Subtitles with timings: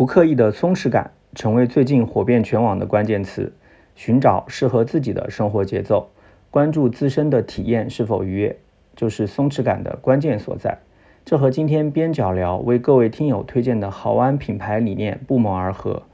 [0.00, 3.52] 不刻意的松弛感成为最近火遍全网的关键词。
[3.94, 6.08] 寻找适合自己的生活节奏，
[6.50, 8.56] 关注自身的体验是否愉悦，
[8.96, 10.78] 就是松弛感的关键所在。
[11.26, 16.04] 这和今天边角聊为各位听友推荐的豪安品牌理念不谋而合。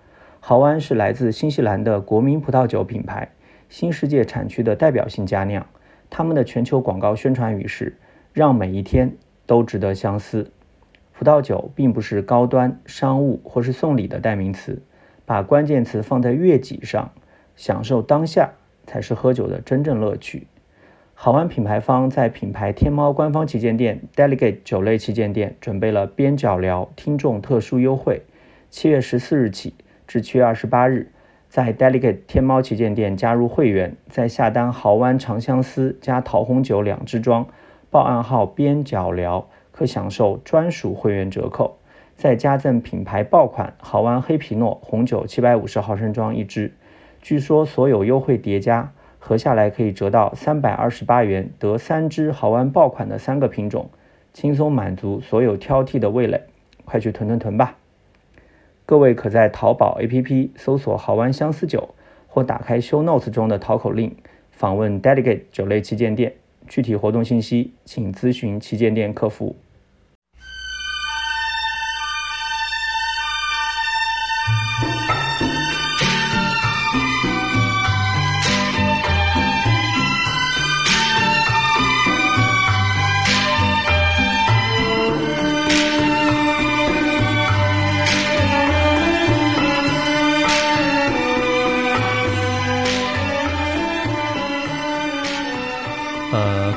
[0.40, 3.30] 豪安是来自新西兰的国民葡萄酒品牌，
[3.68, 5.64] 新世界产区的代表性佳酿。
[6.10, 7.96] 他们的全球广告宣传语是
[8.34, 9.12] “让每一天
[9.46, 10.50] 都值得相思”。
[11.18, 14.82] 葡萄酒并不是高端商务或是送礼的代名词，
[15.24, 17.10] 把关键词放在悦己上。
[17.56, 18.52] 享受当下
[18.86, 20.46] 才是喝酒的真正乐趣。
[21.14, 28.24] 好湾品牌方在品牌天猫官方旗舰店 Delegate 酒类旗舰店准备了边角聊听众特殊优惠，
[28.68, 29.72] 七月十四日起
[30.06, 31.10] 至七月二十八日，
[31.48, 37.46] 在 Delegate 天猫旗舰店加入会员，在下单豪湾长相思加桃红酒两支装，
[37.88, 41.76] 报暗号边角聊，可享受专属会员折扣，
[42.16, 46.72] 再加赠品牌爆款豪湾黑皮诺红酒七百五十毫升装一支。
[47.20, 53.90] 据说所有优惠叠加合下来可以折到三百二十八元，得三支豪湾爆款的三个品种，
[54.32, 56.44] 轻松满足所有挑剔的味蕾，
[56.86, 57.76] 快去囤囤囤吧！
[58.86, 61.90] 各位可在淘宝 APP 搜索“豪湾相思酒”，
[62.28, 64.16] 或打开 Show Notes 中的淘口令，
[64.52, 66.32] 访问 Delegate 酒类旗舰店，
[66.66, 69.54] 具体活动信息请咨询旗舰店客服。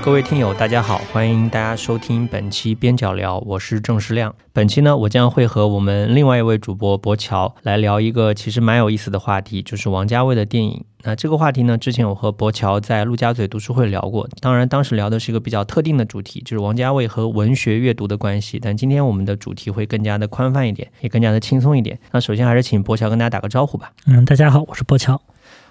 [0.01, 4.33] 各位听友，大家好，欢迎大家收听本期边角聊，我是郑世亮。
[4.53, 10.83] 本期呢，我将会和我们另外一位主播博乔来聊一个其实蛮有意思的话题，就是王家卫的电影。
[11.03, 18.57] 那这个话题呢，之前我和博乔在陆家嘴读书会聊过，当然当时聊的是一个比较特定的主题，就是王家卫和文学阅读的关系。
[18.57, 21.99] 但今天我们的主题会更加的宽泛一点，也更加的轻松一点。
[22.11, 23.91] 那首先还是请博乔跟大家打个招呼吧。
[24.07, 25.21] 嗯，大家好，我是博乔。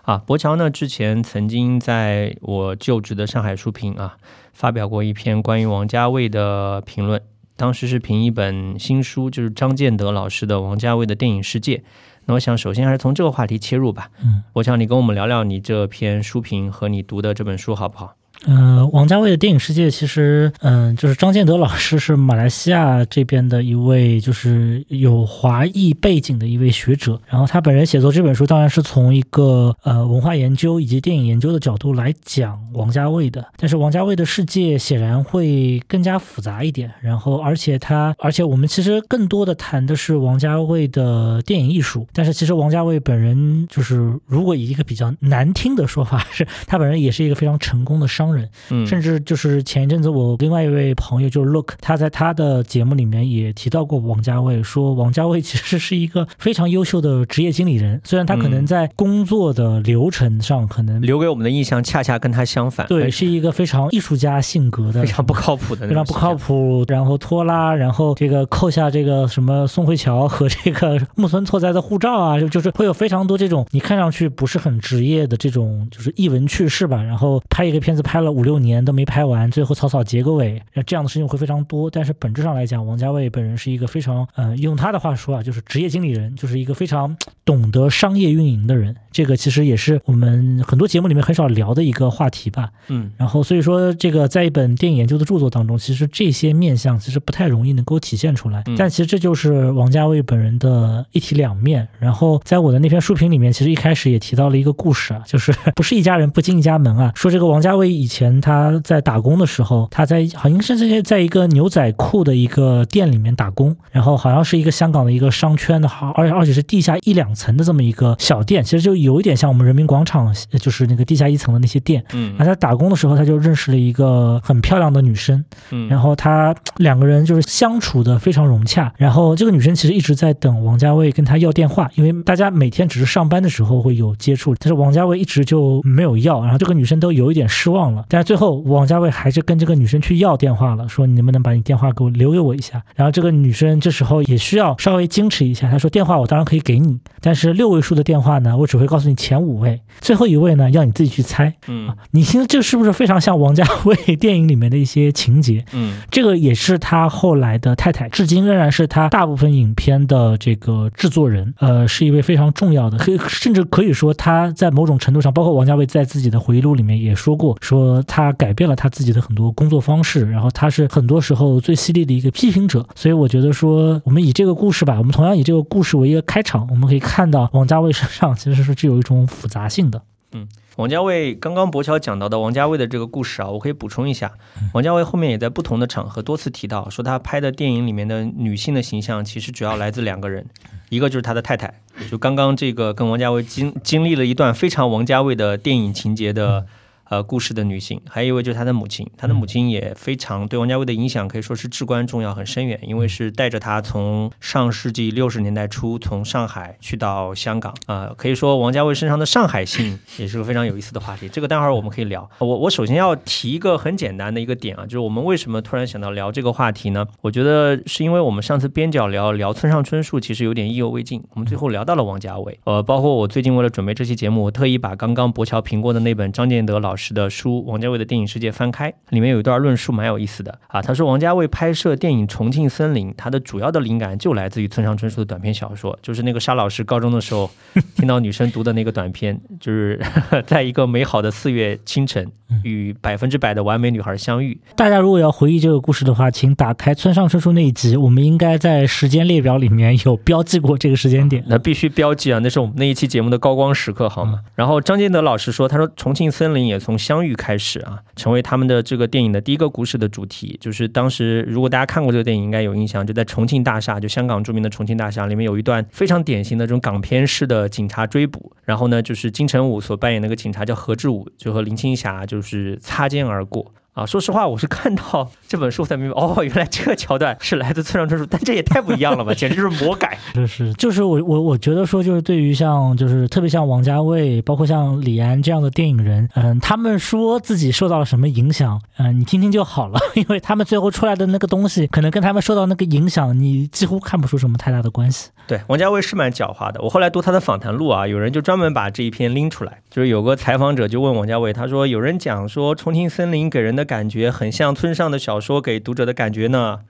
[0.09, 0.71] 啊，博乔呢？
[0.71, 4.17] 之前曾经在我就职的上海书评啊，
[4.55, 7.21] 发表过一篇关于王家卫的评论。
[7.57, 11.77] 当时是评一本新书，就是张建德老师的《王家卫的电影世界》。
[12.25, 14.09] 那我想，首先还是从这个话题切入吧。
[14.25, 18.15] 嗯，博乔，你跟我们聊聊你这篇书评和你读的这本书好不好？
[18.47, 27.21] 嗯，王家卫的电影世界其实，嗯，就是张建德老师是马来西亚这边的一位，就是有华裔背景的一位学者。
[27.27, 33.45] 然后他本人写作这本书，当然是从一个呃文化研究以及电影研究的角度来讲王家卫的。
[33.57, 36.89] 但是王家卫的世界显然会更加复杂一点。
[37.03, 42.07] 然后，而且他，而且我们其实更多的谈的是王家卫的电影艺术。
[42.13, 48.28] 但是其实王家卫本人，就是如果以一个比较难听的说法，是他本人也是一个非常成功的商。
[48.35, 78.18] 人，嗯，甚至就是前一阵子我另外一位朋友就是 Look，他在他的节目里面也提到过王家卫，说王家卫其实是一个非常优秀的职业经理人，虽然他可能在工作的流程上可能留给我们的印象恰恰跟他相反，对，是一个非常艺术家性格的，非常不靠谱的，非常不靠谱，然后拖拉，然后这个扣下这个什么宋慧乔和这个木村拓哉的护照啊，就就是会有非常多这种你看上去不是很职业的这种就是译文趣事吧，然后拍一个片子拍。
[78.19, 81.89] 拍了五六年都没拍完，最后草草结个尾，那这样的事情会非常多。
[81.89, 88.97] 但是本质上来讲，王家卫本人是一个非常，呃，用他的话说啊，就是职业经理人，就是一个非常懂得商业运营的人。
[89.13, 92.71] 这个其实也是我们很多节目里面很少聊的一个话题吧。
[92.89, 98.65] 嗯，然后所以说这个在一本电影研究的著作当中，其实这些面相其实不太容易能够体现出来。
[98.77, 101.87] 但其实这就是王家卫本人的一体两面。
[102.01, 122.03] 然后在我的那篇书评里面，其实一开始也提到了一个故事啊，就是 不是一家人不进一家门啊，说这个王家卫以以前他在打工的时候，他在好像是在在一个牛仔裤的一个店里面打工，然后好像是一个香港的一个商圈的，好，而且而且是地下一两层的这么一个小店，其实就有一点像我们人民广场，就是那个地下一层的那些店。
[122.15, 137.98] 嗯，那他打工的时候，他就认识了一个很漂亮的女生，嗯，然后他两个人就是相处的非常融洽，然后这个女生其实一直在等王家卫跟他要电话，因为大家每天只是上班的时候会有接触，但是王家卫一直就没有要，然后这个女生都有一点失望了。
[137.99, 138.05] 了。
[138.09, 142.83] 但是最后王家卫还是跟这个女生去要电话了，说你能不能把你电话给我留给我一下？
[142.95, 151.53] 然后这个女生这时候也需要稍微矜持一下，她说电话我当然可以给你，但是六位数的电话呢，我只会告诉你前五位，最后一位呢要你自己去猜。
[151.67, 155.65] 嗯你听这是不是非常像王家卫 电影里面的一些情节？
[155.73, 180.03] 嗯这个也是他后来的太太，至今仍然是他大部分影片的这个制作人，呃，是一位非常重要的，可以甚至可以说他在某种程度上，包括王家卫在自己的回忆录里面也说过，说他改变了他自己的很多工作方式，然后他是很多时候最犀利的一个批评者，所以我觉得说我们以这个故事吧，我们同样以这个故事为一个开场，我们可以看到王家卫身上其实是具有一种复杂性的。
[180.33, 180.47] 嗯
[180.77, 184.31] 王家卫刚刚博乔讲到的王家卫的这个故事啊，我可以补充一下。
[184.73, 190.47] 王家卫后面也在不同的场合多次提到，说他拍的电影里面的女性的形象其实主要来自两个人，
[190.89, 191.75] 一个就是他的太太，
[192.09, 196.67] 就刚刚这个跟王家卫经经历了一段非常王家卫的电影情节的。
[197.09, 212.29] 呃，故事的女性，还有一位就是她的母亲，她的母亲也非常对王家卫的影响可以说是至关重要、很深远，因为是带着他从上世纪六十年代初从上海去到香港，啊、可以说王家卫身上的上海性 也是个非常有意思的话题，这个待会儿我们可以聊。
[212.39, 217.07] 我我首先要提一个很简单的一个点啊，就是我们为什么突然想到聊这个话题呢？
[217.23, 230.83] 我觉得是因为我们上次边角聊聊村上春树，其实有点意犹未尽，我们最后聊到了王家卫，呃，包括我最近为了准备这期节目，我特意把刚刚博乔评过的那本张建德老师的书《王家卫的电影世界》翻开，里面有一段论述蛮有意思的啊。
[230.83, 237.49] 他说王家卫拍摄电影《重庆森林》，他的主要的灵感就来自于村上春树的短篇小说，就是那个沙老师高中的时候
[237.97, 239.99] 听到女生读的那个短篇，就是
[240.45, 242.31] 在一个美好的四月清晨
[242.65, 244.61] 与百分之百的完美女孩相遇。
[244.75, 251.45] 大家如果要回忆这个故事的话，请打开村上春树那一集，我们应该在时间列表里面有标记过这个时间点。
[251.47, 254.41] 那必须标记啊，那是我们那一期节目的高光时刻，好吗？
[254.55, 260.57] 然后张建德老师说，他说《重庆森林》也从相遇开始啊，成为他们的这个电影的第一个故事的主题。
[260.59, 268.51] 就是当时如果大家看过这个电影，应该有印象，就在重庆大厦，就香港著名的重庆大厦里面有一段非常典型的这种港片式的警察追捕。
[268.65, 273.71] 然后呢，就是金城武所扮演那个警察叫何志武，就和林青霞就是擦肩而过。
[273.99, 280.17] 啊，说实话，我是看到这本书才明白，哦，原来这个桥段是来自村上春树，但这也太不一样了吧，简直就是魔改。
[280.33, 295.31] 就是就是我我我觉得说，就是对于像就是特别像王家卫，包括像李安这样的电影人，嗯，他们说自己受到了什么影响，嗯，你听听就好了， 因为他们最后出来的那个东西，可能跟他们受到那个影响，你几乎看不出什么太大的关系。
[295.49, 296.81] 对，王家卫是蛮狡猾的。
[296.83, 306.81] 我后来读他的访谈录啊，有人就专门把这一篇拎出来，就是有个采访者就问王家卫，他说有人讲说《重庆森林》给人的感觉很像村上的小说给读者的感觉呢。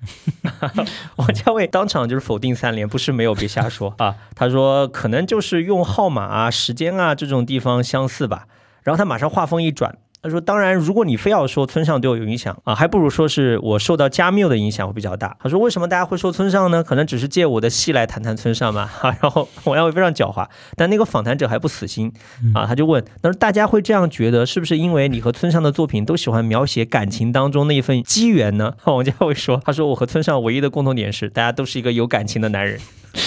[1.16, 4.16] 王家卫当场就是否定三连，不是没有，别瞎说啊。
[4.34, 8.46] 他说可能就是用号码啊、时间啊这种地方相似吧。
[8.82, 16.82] 然后他马上话锋一转，他说：“当然，如果你非要说村上对我有影响啊，还不如说是我受到加缪的影响会比较大。”他说：“为什么大家会说村上呢？
[16.82, 22.12] 可能只是借我的戏来谈谈村上嘛。”哈，然后王家卫非常狡猾，但那个访谈者还不死心
[22.54, 32.80] 啊，他就问：“他说大家会这样觉得，是不是因为你和村上的作品都喜欢描写感情当中那一份机缘呢？”王家卫说：“他说我和村上唯一的共同点是，大家都是一个有感情的男人。”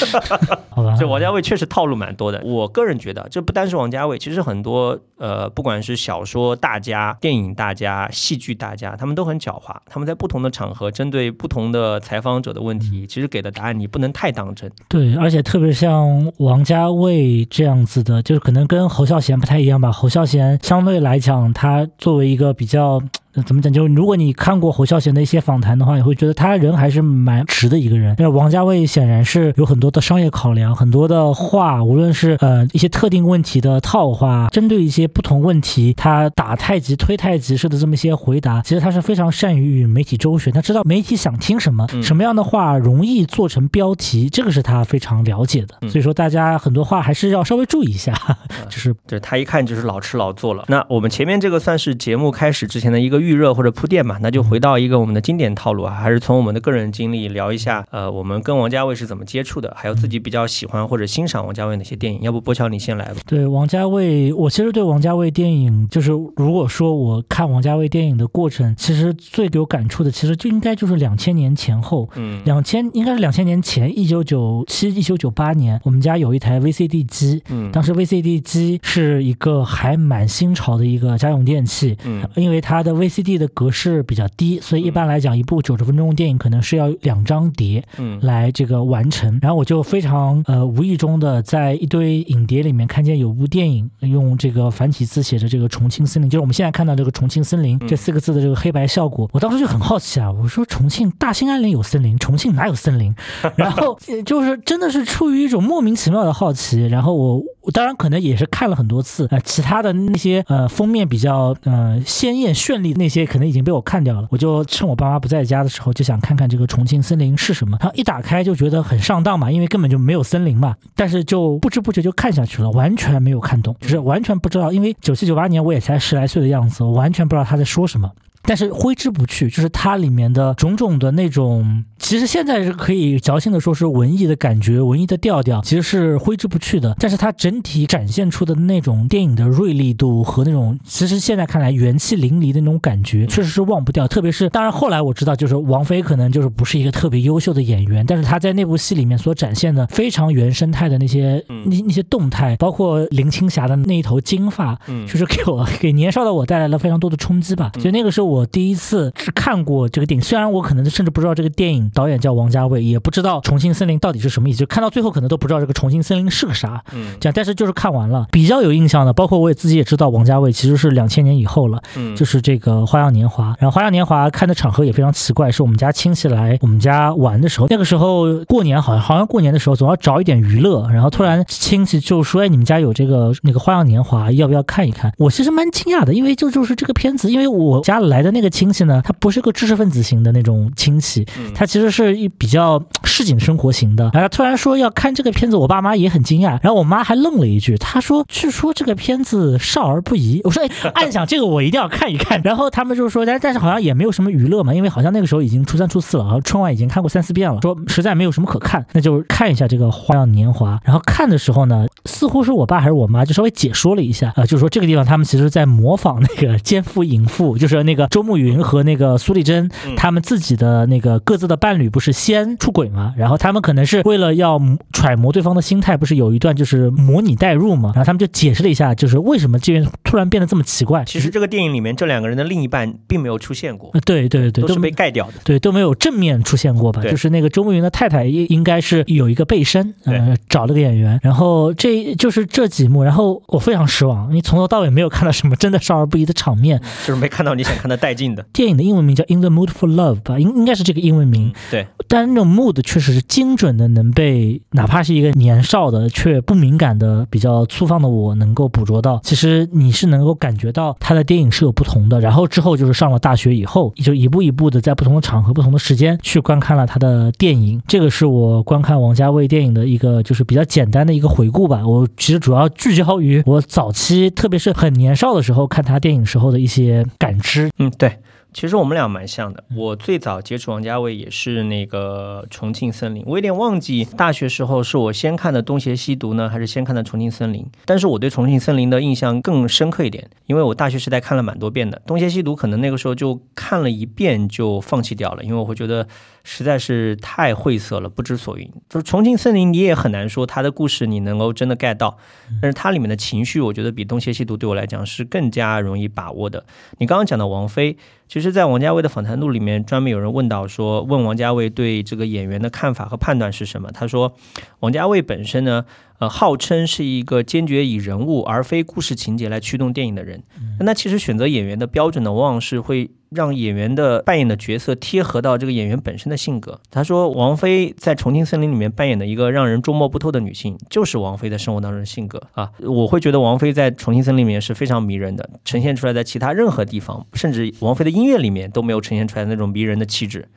[0.69, 2.41] 好吧，这王家卫确实套路蛮多的。
[2.45, 9.73] 我个人觉得，这不单是王家卫，其实很多呃，不管是小说大家、电影大家、戏剧大家，他们都很狡猾。
[9.85, 14.69] 他们在不同的场合，针对不同的采访者的问题，其实给的答案你不能太当真。
[14.89, 19.91] 对，而且特别像王家卫这样子的，就是可能跟侯孝贤不太一样吧。
[19.91, 22.99] 侯孝贤相对来讲，他作为一个比较。
[23.35, 23.71] 呃怎么讲？
[23.71, 28.15] 就是如果你看过侯孝贤的一些访谈的话，你会觉得他人还是蛮直的一个人。
[28.17, 45.75] 但是王家卫显然是有很多的商业考量，很多的话，无论是呃一些特定问题的套话，针对一些不同问题，他打太极、推太极式的这么一些回答，其实他是非常善于与媒体周旋，他知道媒体想听什么，嗯什么样的话容易做成标题，这个是他非常了解的。
[45.81, 48.13] 嗯所以说，大家很多话还是要稍微注意一下，
[48.69, 50.65] 就是对他一看就是老吃老做了。
[50.67, 62.21] 那我们前面这个算是节目开始之前的一个预热或者铺垫嘛，那就回到一个我们的经典套路啊，还是从我们的个人经历聊一下，呃，我们跟王家卫是怎么接触的，还有自己比较喜欢或者欣赏王家卫哪些电影。
[62.21, 63.21] 要不波乔你先来吧。
[63.25, 72.09] 对王家卫，我其实对王家卫电影，就是如果说我看王家卫电影的过程，其实最有感触的，其实就应该就是两千年前后。
[72.15, 89.37] 嗯两千应该是两千年前，一九九七、一九九八年，我们家有一台 VCD 机，嗯当时 VCD 机是一个还蛮新潮的一个家用电器，嗯因为它的 VCD 的格式比较低，所以一般来讲，一部九十分钟的电影可能是要两张碟嗯来这个完成。
[89.41, 103.13] 然后我就非常呃无意中的在一堆影碟里面看见有部电影用这个繁体字写着这个重庆森林，就是我们现在看到这个重庆森林这四个字的这个黑白效果，我当时就很好奇啊，我说重庆大兴安岭有森林，重庆哪有森林？
[103.57, 128.11] 然后呃就是真的是出于一种莫名其妙的好奇，然后我我当然可能也是看了很多次，呃，其他的那些呃封面比较呃鲜艳绚丽的那些可能已经被我看掉了，我就趁我爸妈不在家的时候就想看看这个重庆森林是什么，然后一打开就觉得很上当嘛，因为根本就没有森林嘛，但是就不知不觉就看下去了，完全没有看懂，就是完全不知道，因为九七九八年我也才十来岁的样子，我完全不知道他在说什么。
[128.43, 136.95] 但是挥之不去，就是它里面的种种的那种，其实现在是可以矫情的说是文艺的感觉、文艺的调调，其实是挥之不去的。
[136.99, 144.07] 但是它整体展现出的那种电影的锐利度和那种，其实现在看来元气淋漓的那种感觉，确实是忘不掉。
[144.07, 157.71] 特别是，当然后来我知道，就是王菲可能就是不是一个特别优秀的演员，但是她在那部戏里面所展现的非常原生态的那些那那些动态，包括林青霞的那一头金发，嗯就是给我给年少的我带来了非常多的冲击吧。
[157.79, 166.81] 所以那个是我第一次是看过这个电影，虽然我可能甚至不知道这个电影导演叫王家卫，也不知道《重庆森林》到底是什么意思，就看到最后可能都不知道这个《重庆森林》是个啥。
[166.93, 173.51] 嗯这样，但是就是看完了，比较有印象的，包括我也自己也知道，王家卫其实是两千年以后了，嗯就是这个《花样年华》。
[173.59, 194.03] 然后《花样年华》看的场合也非常奇怪，是我们家亲戚来我们家玩的时候，那个时候过年好像好像过年的时候总要找一点娱乐，然后突然亲戚就说：“哎，你们家有这个那个《花样年华》，要不要看一看？”我其实蛮惊讶的，因为就就是这个片子，因为我家来的那个亲戚呢，他不是个知识分子型的那种亲戚，嗯他其实是一比较市井生活型的。
[194.13, 200.41] 然后他突然说要看这个片子，我爸妈也很惊讶，然后我妈还愣了一句，她说：“据说这个片子少儿不宜。
[200.45, 210.75] ”我说：“哎，暗想这个我一定要看一看。”然后他们就说：“但但是好像也没有什么娱乐嘛，因为好像那个时候已经初三初四了，然后春晚已经看过三四遍了，说实在没有什么可看，那就看一下这个《花样年华》。
[210.83, 224.61] 然后看的时候呢，似乎是我爸还是我妈就稍微解说了一下，呃，就是说这个地方他们其实在模仿那个奸夫淫妇，就是那个周慕云和那个苏丽珍嗯他们自己的那个各自的伴侣不是先出轨嘛，然后他们可能是为了要
[224.93, 231.03] 揣摩对方的心态，不是有一段就是模拟代入嘛，然后他们就解释了一下，就是为什么这边突然变得这么奇怪。
[231.05, 235.33] 其实这个电影里面这两个人的另一半并没有出现过，呃，对对对，都是被盖掉的。
[235.43, 237.01] 对，都没有正面出现过吧？
[237.03, 246.81] 就是那个周慕云的太太应应该是有一个背身，呃，找了个演员，然后这就是这几幕，然后我非常失望，你从头到尾没有看到什么真的少儿不宜的场面。
[247.05, 248.45] 就是没看到你想看的带劲的。
[248.51, 259.19] 电影的英文名叫《In the Mood for Love》吧，应应该是这个英文名，对，但是那种 mood 确实是精准的，能被哪怕是一个年少的却不敏感的、比较粗放的我能够捕捉到。
[259.23, 262.19] 其实你是能够感觉到他的电影是有不同的。
[262.19, 267.81] 然后之后就是上了大学以后，就一步一步的在不同的场合、不同的时间去观看了他的电影。
[267.87, 271.85] 这个是我观看王家卫电影的一个就是比较简单的一个回顾吧。
[271.85, 277.69] 我其实主要聚焦于我早期，特别是很年少的时候看他电影时候的一些感知。
[277.77, 278.19] 嗯，对。
[278.53, 279.63] 其实我们俩蛮像的。
[279.75, 287.61] 我最早接触王家卫也是那个《重庆森林》，我有点忘记大学时候是我先看的《东邪西毒》呢，还是先看的《重庆森林》。
[287.85, 296.05] 但是我对《重庆森林》的印象更深刻一点，因为我大学时代看了蛮多遍的，《东邪西毒》可能那个时候就看了一遍就放弃掉了，因为我会觉得
[296.43, 298.69] 实在是太晦涩了，不知所云。
[298.89, 302.17] 就是《重庆森林》，你也很难说它的故事你能够真的 get 到，
[302.61, 306.65] 但是它里面的情绪，我觉得比《东邪西毒》对我来讲是更加容易把握的。
[306.97, 307.95] 你刚刚讲的王菲。
[308.31, 313.91] 其实，在王家卫的访谈录里面，专门有人问到说，问王家卫对这个演员的看法和判断是什么？
[313.91, 314.33] 他说，
[314.79, 315.83] 王家卫本身呢，
[316.19, 320.41] 呃，号称是一个坚决以人物而非故事情节来驱动电影的人。
[320.79, 326.79] 那其实选择演员的标准呢，往往是会让演员的扮演的角色贴合到这个演员本身的性格。
[326.89, 332.69] 他说，王菲在《重庆森林》里面扮演的一个让人捉摸不透的女性，就是王菲在生活当中的性格啊。
[332.79, 340.49] 我会觉得王菲在《重庆森林》里面是非常迷人的，呈现出来在其他任何地方，甚至王菲的音乐里面都没有呈现出来那种迷人的气质。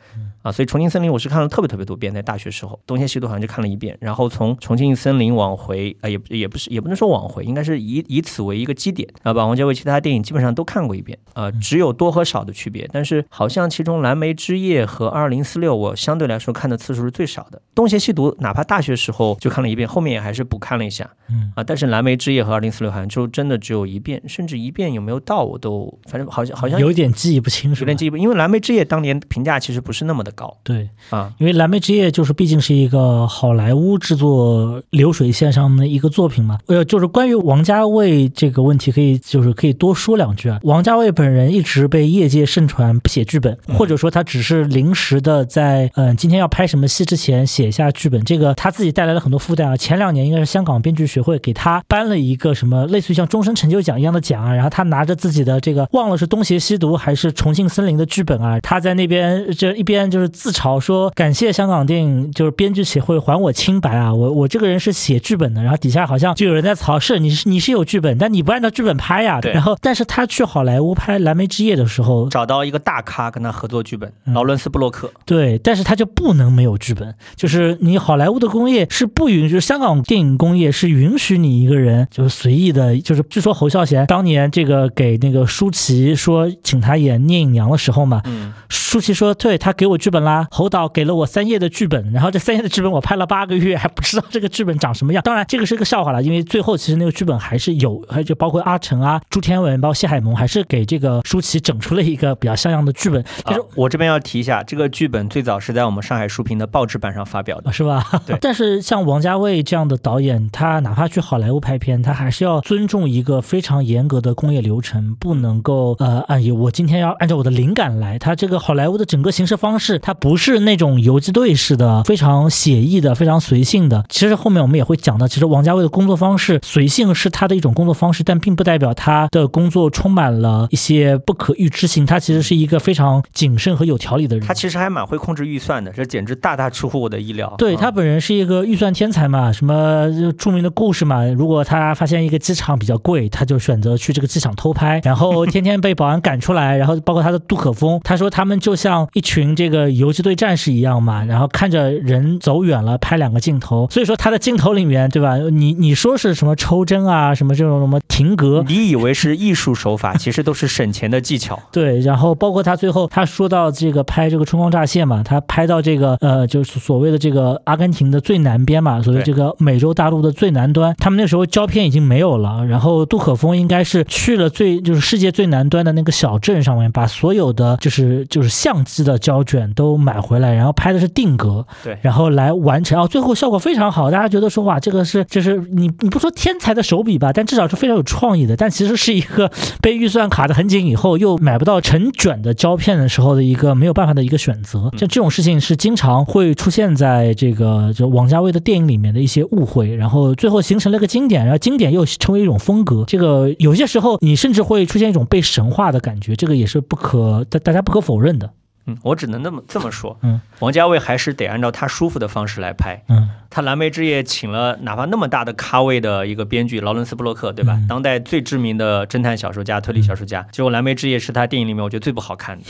[0.44, 21.52] 啊，所以《重庆森林》我是看了特别特别多遍，在大学时候，《东邪西毒》好像就看了一遍，然后从《重庆森林》往回，啊，也也不是也不能说往回，应该是以以此为一个基点，啊，把王家卫其他电影基本上都看过一遍，啊，只有多和少的区别，但是好像其中《蓝莓之夜》和《二零四六》我相对来说看的次数是最少的，《东邪西毒》哪怕大学时候就看了一遍，后面也还是补看了一下，嗯。
[21.56, 27.96] 啊，但是《蓝莓之夜》和《二零四六》好像就真的只有一遍，甚至一遍有没有到我都，反正好像好像有点记忆不清，楚有点？
[27.96, 30.56] 记忆不，因为《蓝莓之夜》当年评价其实不是那么的高。
[30.62, 36.58] 对啊，因为《蓝莓之夜》就是毕竟是一个好莱坞制作流水线上的一个作品嘛。
[36.66, 40.58] 呃，就是关于王家卫这个问题，可以就是可以多说两句啊。
[40.62, 49.76] 王家卫本人一直被业界盛传不写剧本，或者说他只是临时的在嗯今天要拍什么戏之前写一下剧本，这个他自己带来了很多负担啊。
[49.76, 75.10] 前两年应该是香港编剧学会给他颁了一个什么类似于像终身成就奖一样的奖啊，然后他拿着自己的这个忘了是东邪西毒还是重庆森林的剧本啊，他在那边这一边就是自嘲说感谢香港电影就是编剧协会还我清白啊，我我这个人是写剧本的，然后底下好像就有人在嘲是你是你是有剧本，但你不按照剧本拍呀，对然后但是他去好莱坞拍《蓝莓之夜》的时候，找到一个大咖跟他合作剧本，嗯劳伦斯布洛克。
[75.24, 95.22] 对，但是他就不能没有剧本，就是你好莱坞的工业是不允许，香港电影工业是允许你一个人就是随意的，就是据说侯孝贤当年这个给那个舒淇说请他演聂隐娘的时候嘛，嗯，舒淇说对他给我剧本啦，侯导给了我三页的剧本，然后这三页的剧本我拍了八个月还不知道这个剧本长什么样。
[95.24, 107.72] 当然这个是个笑话了，因为最后其实那个剧本还是有， 还就包括阿成啊、朱天文、包括谢海萌，还是给这个舒淇整出了一个比较像样的剧本，但是啊，我这边要提一下，这个剧本最早是在我们上海书评的报纸版上发表的啊，。
[107.72, 108.04] 是吧？
[108.24, 118.18] 对但是像王家卫这样的导演，他哪怕去好莱坞拍片，他还是要尊重一个非常严格的工业流程，不能够呃，按我今天要按照我的灵感来。
[118.18, 124.04] 他这个好莱坞的整个行事方式，它不是那种游击队式的，非常写意的，非常随性的。
[124.10, 132.04] 其实后面我们也会讲到，其实王家卫的工作方式随性是他的一种工作方式，但并不代表他的工作充满了一些不可预知性。
[132.04, 134.46] 他其实是一个非常谨慎和有条理的人。
[134.46, 137.54] 他其实还蛮会控制预算的，这简直大大出乎我的意料。
[137.56, 140.06] 对啊他本人是一个预算天才嘛，什么
[140.36, 141.24] 著名的故事嘛。
[141.24, 146.76] 如果他发现一个机场比较贵，他就选择去这个机场偷拍，然后天天被保安赶出来。
[146.76, 153.86] 然后包括他的杜可风，他说他们就像一群这个游击队战士一样嘛，然后看着人走远了拍两个镜头。
[153.90, 155.36] 所以说他的镜头里面，对吧？
[155.36, 161.58] 你你说是什么抽帧啊，什么这种什么停格，你以为是艺术手法， 其实都是省钱的技巧。
[161.72, 194.90] 对，然后包括他最后他说到这个拍这个春光乍泄嘛，他拍到这个呃，就是所谓的这个阿根廷的最南边嘛，所谓这个美洲大陆的最南端，他们那时候胶片已经没有了，然后杜可风应该是去了最就是世界最南端的那个小镇上面，把所有的就是就是相机的胶卷都买回来，然后拍的是定格，对然后来完成，哦，最后效果非常好，大家觉得说哇，这个是就是你你不说天才的手笔吧，但至少是非常有创意的，但其实是一个被预算卡得很紧以后又买不到成卷的胶片的时候的一个没有办法的一个选择。
[194.96, 203.04] 像这种事情是经常会出现在这个就王家卫的电影里面的一些误会，然后最后形成了一个经典，然后经典又成为一种风格。
[203.06, 208.50] 这个有些时候你甚至会出现一种被神化的感觉，这个也是不可大大家不可否认的。
[208.86, 210.18] 嗯，我只能那么 这么说。
[210.22, 213.02] 嗯，王家卫还是得按照他舒服的方式来拍。
[213.08, 217.74] 嗯他《蓝莓之夜》请了哪怕那么大的咖位的一个编剧劳伦斯·布洛克，对吧？
[217.78, 220.44] 嗯当代最知名的侦探小说家、推理小说家。
[220.50, 222.64] 结果《蓝莓之夜》是他电影里面我觉得最不好看的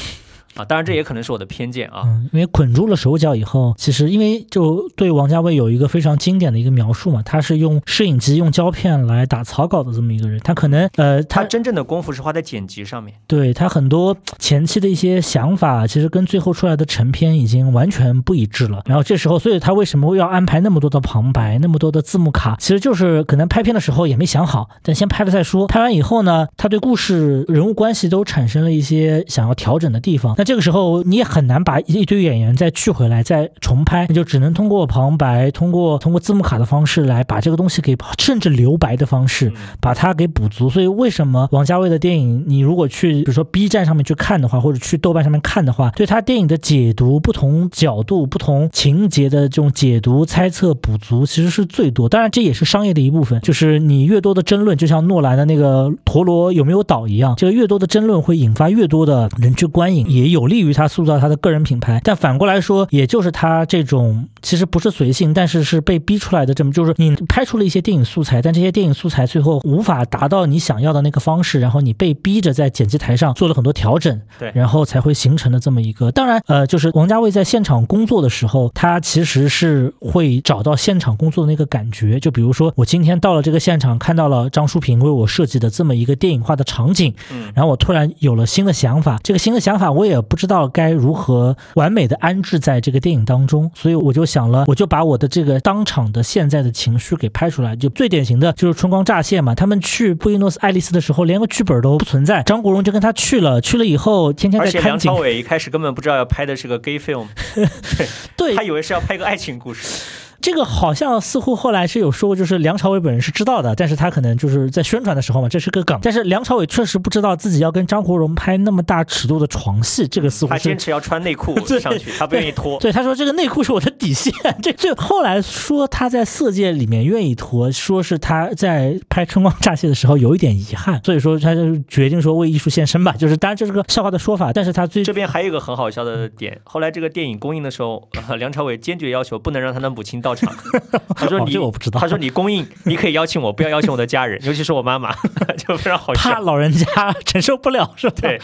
[0.54, 0.64] 啊。
[0.64, 2.02] 当然，这也可能是我的偏见啊。
[2.04, 13.14] 嗯，因为捆住了手脚以后，其实因为就对王家卫有一个非常经典的一个描述嘛，他是用摄影机、用胶片来打草稿的这么一个人，他可能呃，他他真正的功夫是花在剪辑上面。
[13.26, 18.82] 对他很多前期的一些想法，其实跟最后出来的成片已经完全不一致了。
[18.86, 22.56] 然后这时候，所以他为什么要安排那么多的旁白、那么多的字幕卡？
[22.58, 25.66] 其实就是可能拍片的时候也没想好，但先拍了再说。
[25.66, 30.34] 拍完以后呢，他对故事、人物关系都产生了一些想要调整的地方。
[30.44, 39.48] 那这个时候你也很难把一堆演员再聚回来再重拍，你就只能通过旁白、通过通过字幕卡的方式来把这个东西给，甚至留白的方式。
[39.48, 40.68] 嗯把它给补足。
[40.68, 52.06] 所以为什么王家卫的电影，你如果去比如说 B 站上面去看的话，或者去豆瓣上面看的话，对他电影的解读、不同角度、不同情节的这种解读、猜测、补足，其实是最多。
[52.08, 62.00] 当然，这也是商业的一部分，就是你越多的争论，就像诺兰的那个陀螺有没有倒一样，这个越多的争论会引发越多的人去观影，也有利于他塑造他的个人品牌。
[62.04, 76.10] 但反过来说，也就是他这种其实不是随性，但是是被逼出来的这么，就是你拍出了一些电影素材，但这些电影素材最后无法达到你想要的那个方式，然后你被逼着在剪辑台上做了很多调整，对然后才会形成的这么一个。
[76.10, 82.18] 当然，呃，就是王家卫在现场工作的时候，他其实是会找到现场工作的那个感觉。
[82.18, 97.76] 就比如说，我今天到了这个现场，看到了张淑平为我设计的这么一个电影化的场景，嗯，然后我突然有了新的想法，这个新的想法我也不知道该如何完美的安置在这个电影当中，所以我就想了，我就把我的这个当场的现在的情绪给拍出来。
[97.76, 104.82] 就最典型的就是春光乍泄嘛，他们去布宜诺斯艾利斯的时候，连个剧本都不存在，张国荣就跟他去了，去了以后天天在看景。
[104.82, 107.26] 梁朝伟一开始根本不知道要拍的是个 gay film，
[108.36, 110.02] 对他以为是要拍个爱情故事。
[110.44, 115.98] 这个好像似乎后来是有说过，就是梁朝伟本人是知道的，但是他可能就是在宣传的时候嘛，这是个梗。
[116.02, 122.78] 但是梁朝伟确实不知道自己要跟张国荣拍那么大尺度的床戏，这个似乎他坚持要穿内裤 上去，他不愿意脱。
[122.78, 124.34] 对，他说这个内裤是我的底线。
[124.60, 133.12] 这最后来说他在色戒里面愿意脱，说是他在拍春光乍泄的时候有一点遗憾，所以说他就决定说为艺术献身吧。
[133.12, 138.06] 就是当然这是个笑话的说法，但是他最这边还有一个很好笑的点，后来这个电影公映的时候，
[138.38, 140.52] 梁朝伟坚决要求不能让他的母亲到场。
[141.14, 145.14] 他说：“你我不知道。”他说：“你供应，你可以邀请我，不要邀请我的家人，尤其是我妈妈，
[145.56, 146.30] 就非常好笑。
[146.30, 146.86] 怕老人家
[147.24, 148.16] 承受不了，是吧？
[148.20, 148.40] 对，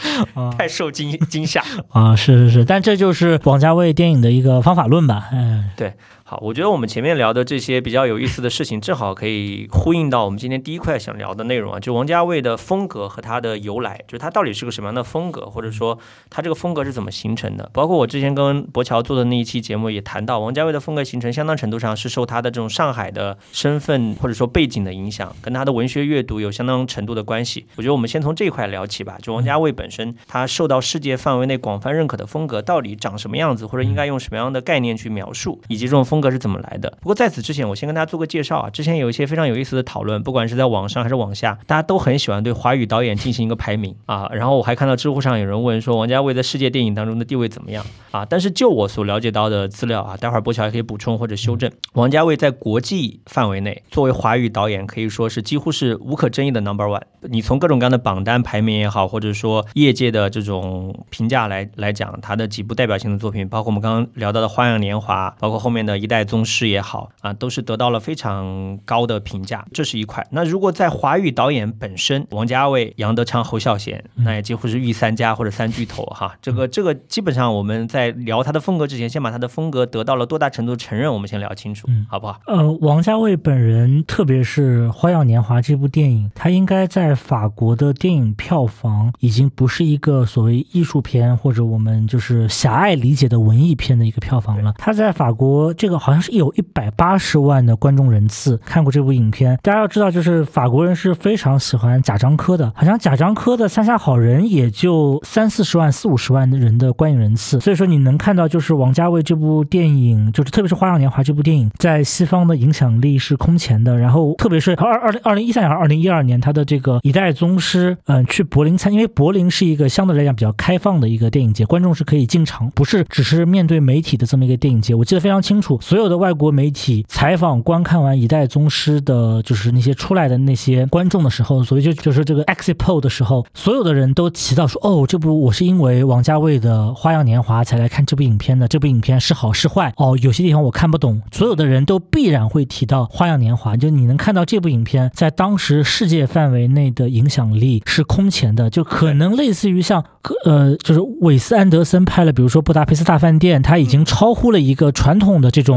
[0.57, 2.15] 太受惊惊吓啊！
[2.15, 5.29] 是是是，但这就是王家卫电影的一个方法论吧？
[5.33, 5.93] 嗯，对。
[6.31, 17.69] 好，我觉得我们前面聊的这些比较有意思的事情，正好可以呼应到我们今天第一块想聊的内容啊，就王家卫的风格和他的由来，就是他到底是个什么样的风格，或者说他这个风格是怎么形成的。
[17.73, 27.65] 包括我之前跟博乔做的那一期节目也谈到，王家卫的风格形成相当程度上是受他的这种上海的身份或者说背景的影响，跟他的文学阅读有相当程度的关系。
[27.75, 36.20] 我觉得我们先从这一块聊起吧，就王家卫本身他受到世界范围内广泛认可的风格到底长什么样子，或者应该用什么样的概念去描述，以及这种风。
[36.21, 36.95] 风格是怎么来的？
[37.01, 38.69] 不过在此之前，我先跟大家做个介绍啊。
[38.69, 44.29] 之前有一些非常有意思的讨论，不管是在网上还是网下，大家都很喜欢对华语导演进行一个排名啊。
[44.31, 48.23] 然后我还看到知乎上有人问说，王家卫在世界电影当中的地位怎么样啊？
[48.23, 51.71] 但是就我所了解到的资料啊，待会儿波乔也可以补充或者修正。
[51.93, 57.01] 王家卫在国际范围内作为华语导演，可以说是几乎是无可争议的 number one。
[57.21, 66.10] 你从各种各样的榜单排名也好，或者说业界的这种评价来来讲，他的几部代表性的作品，包括我们刚刚聊到的《花样年华》，包括后面的一。
[66.11, 70.27] 代宗师也好啊，都是得到了非常高的评价，这是一块。
[70.29, 76.35] 那如果在华语导演本身，王家卫、杨德昌、侯孝贤，那也几乎是御三家或者三巨头哈。
[76.41, 82.41] 这个这个基本上我们在聊他的风格之前，先把他的风格得到了多大程度承认，我们先聊清楚，好不好？
[82.47, 94.73] 呃，王家卫本人，特别是《花样年华》这部电影，他应该在法国的电影票房已经不是一个所谓艺术片或者我们就是狭隘理解的文艺片的一个票房了。
[94.77, 96.00] 他在法国这个。
[96.01, 99.57] 好像是有一百八十万的观众人次看过这部影片。
[99.61, 107.59] 大家要知道，就是法国人是非常喜欢贾樟柯的，好像贾樟柯的《三峡好人》也就三四十万、四五十万的人的观影人次。
[107.59, 113.95] 所以说，你能看到就是王家卫这部电影，就是特别是《花样年华》这部电影，在西方的影响力是空前的。
[113.95, 124.95] 然后，特别是二二零二零一三年、二零一二年，他的这个《一代宗师》，嗯，去柏林参，因为柏林是一个相对来讲比较开放的一个电影节，观众是可以进场，不是只是面对媒体的这么一个电影节。
[124.95, 125.79] 我记得非常清楚。
[125.81, 138.67] 所有的外国媒体采访观看完《一代宗师》的，就是那些出来的那些观众的时候，所以就就是这个 exit poll 的时候，所有的人都提到说：“哦，这部我是因为王家卫的《花样年华》才来看这部影片的。
[138.67, 139.91] 这部影片是好是坏？
[139.97, 150.05] 哦，有些地方我看不懂。”所有的人都必然会提到《花样年华》，就你能看到这部影片在当时世界范围内的影响力是空前的，就可能类似于像
[150.45, 155.70] 呃，就是韦斯安德森拍了，比如说《布达佩斯大饭店》，他已经超乎了一个传统的这种。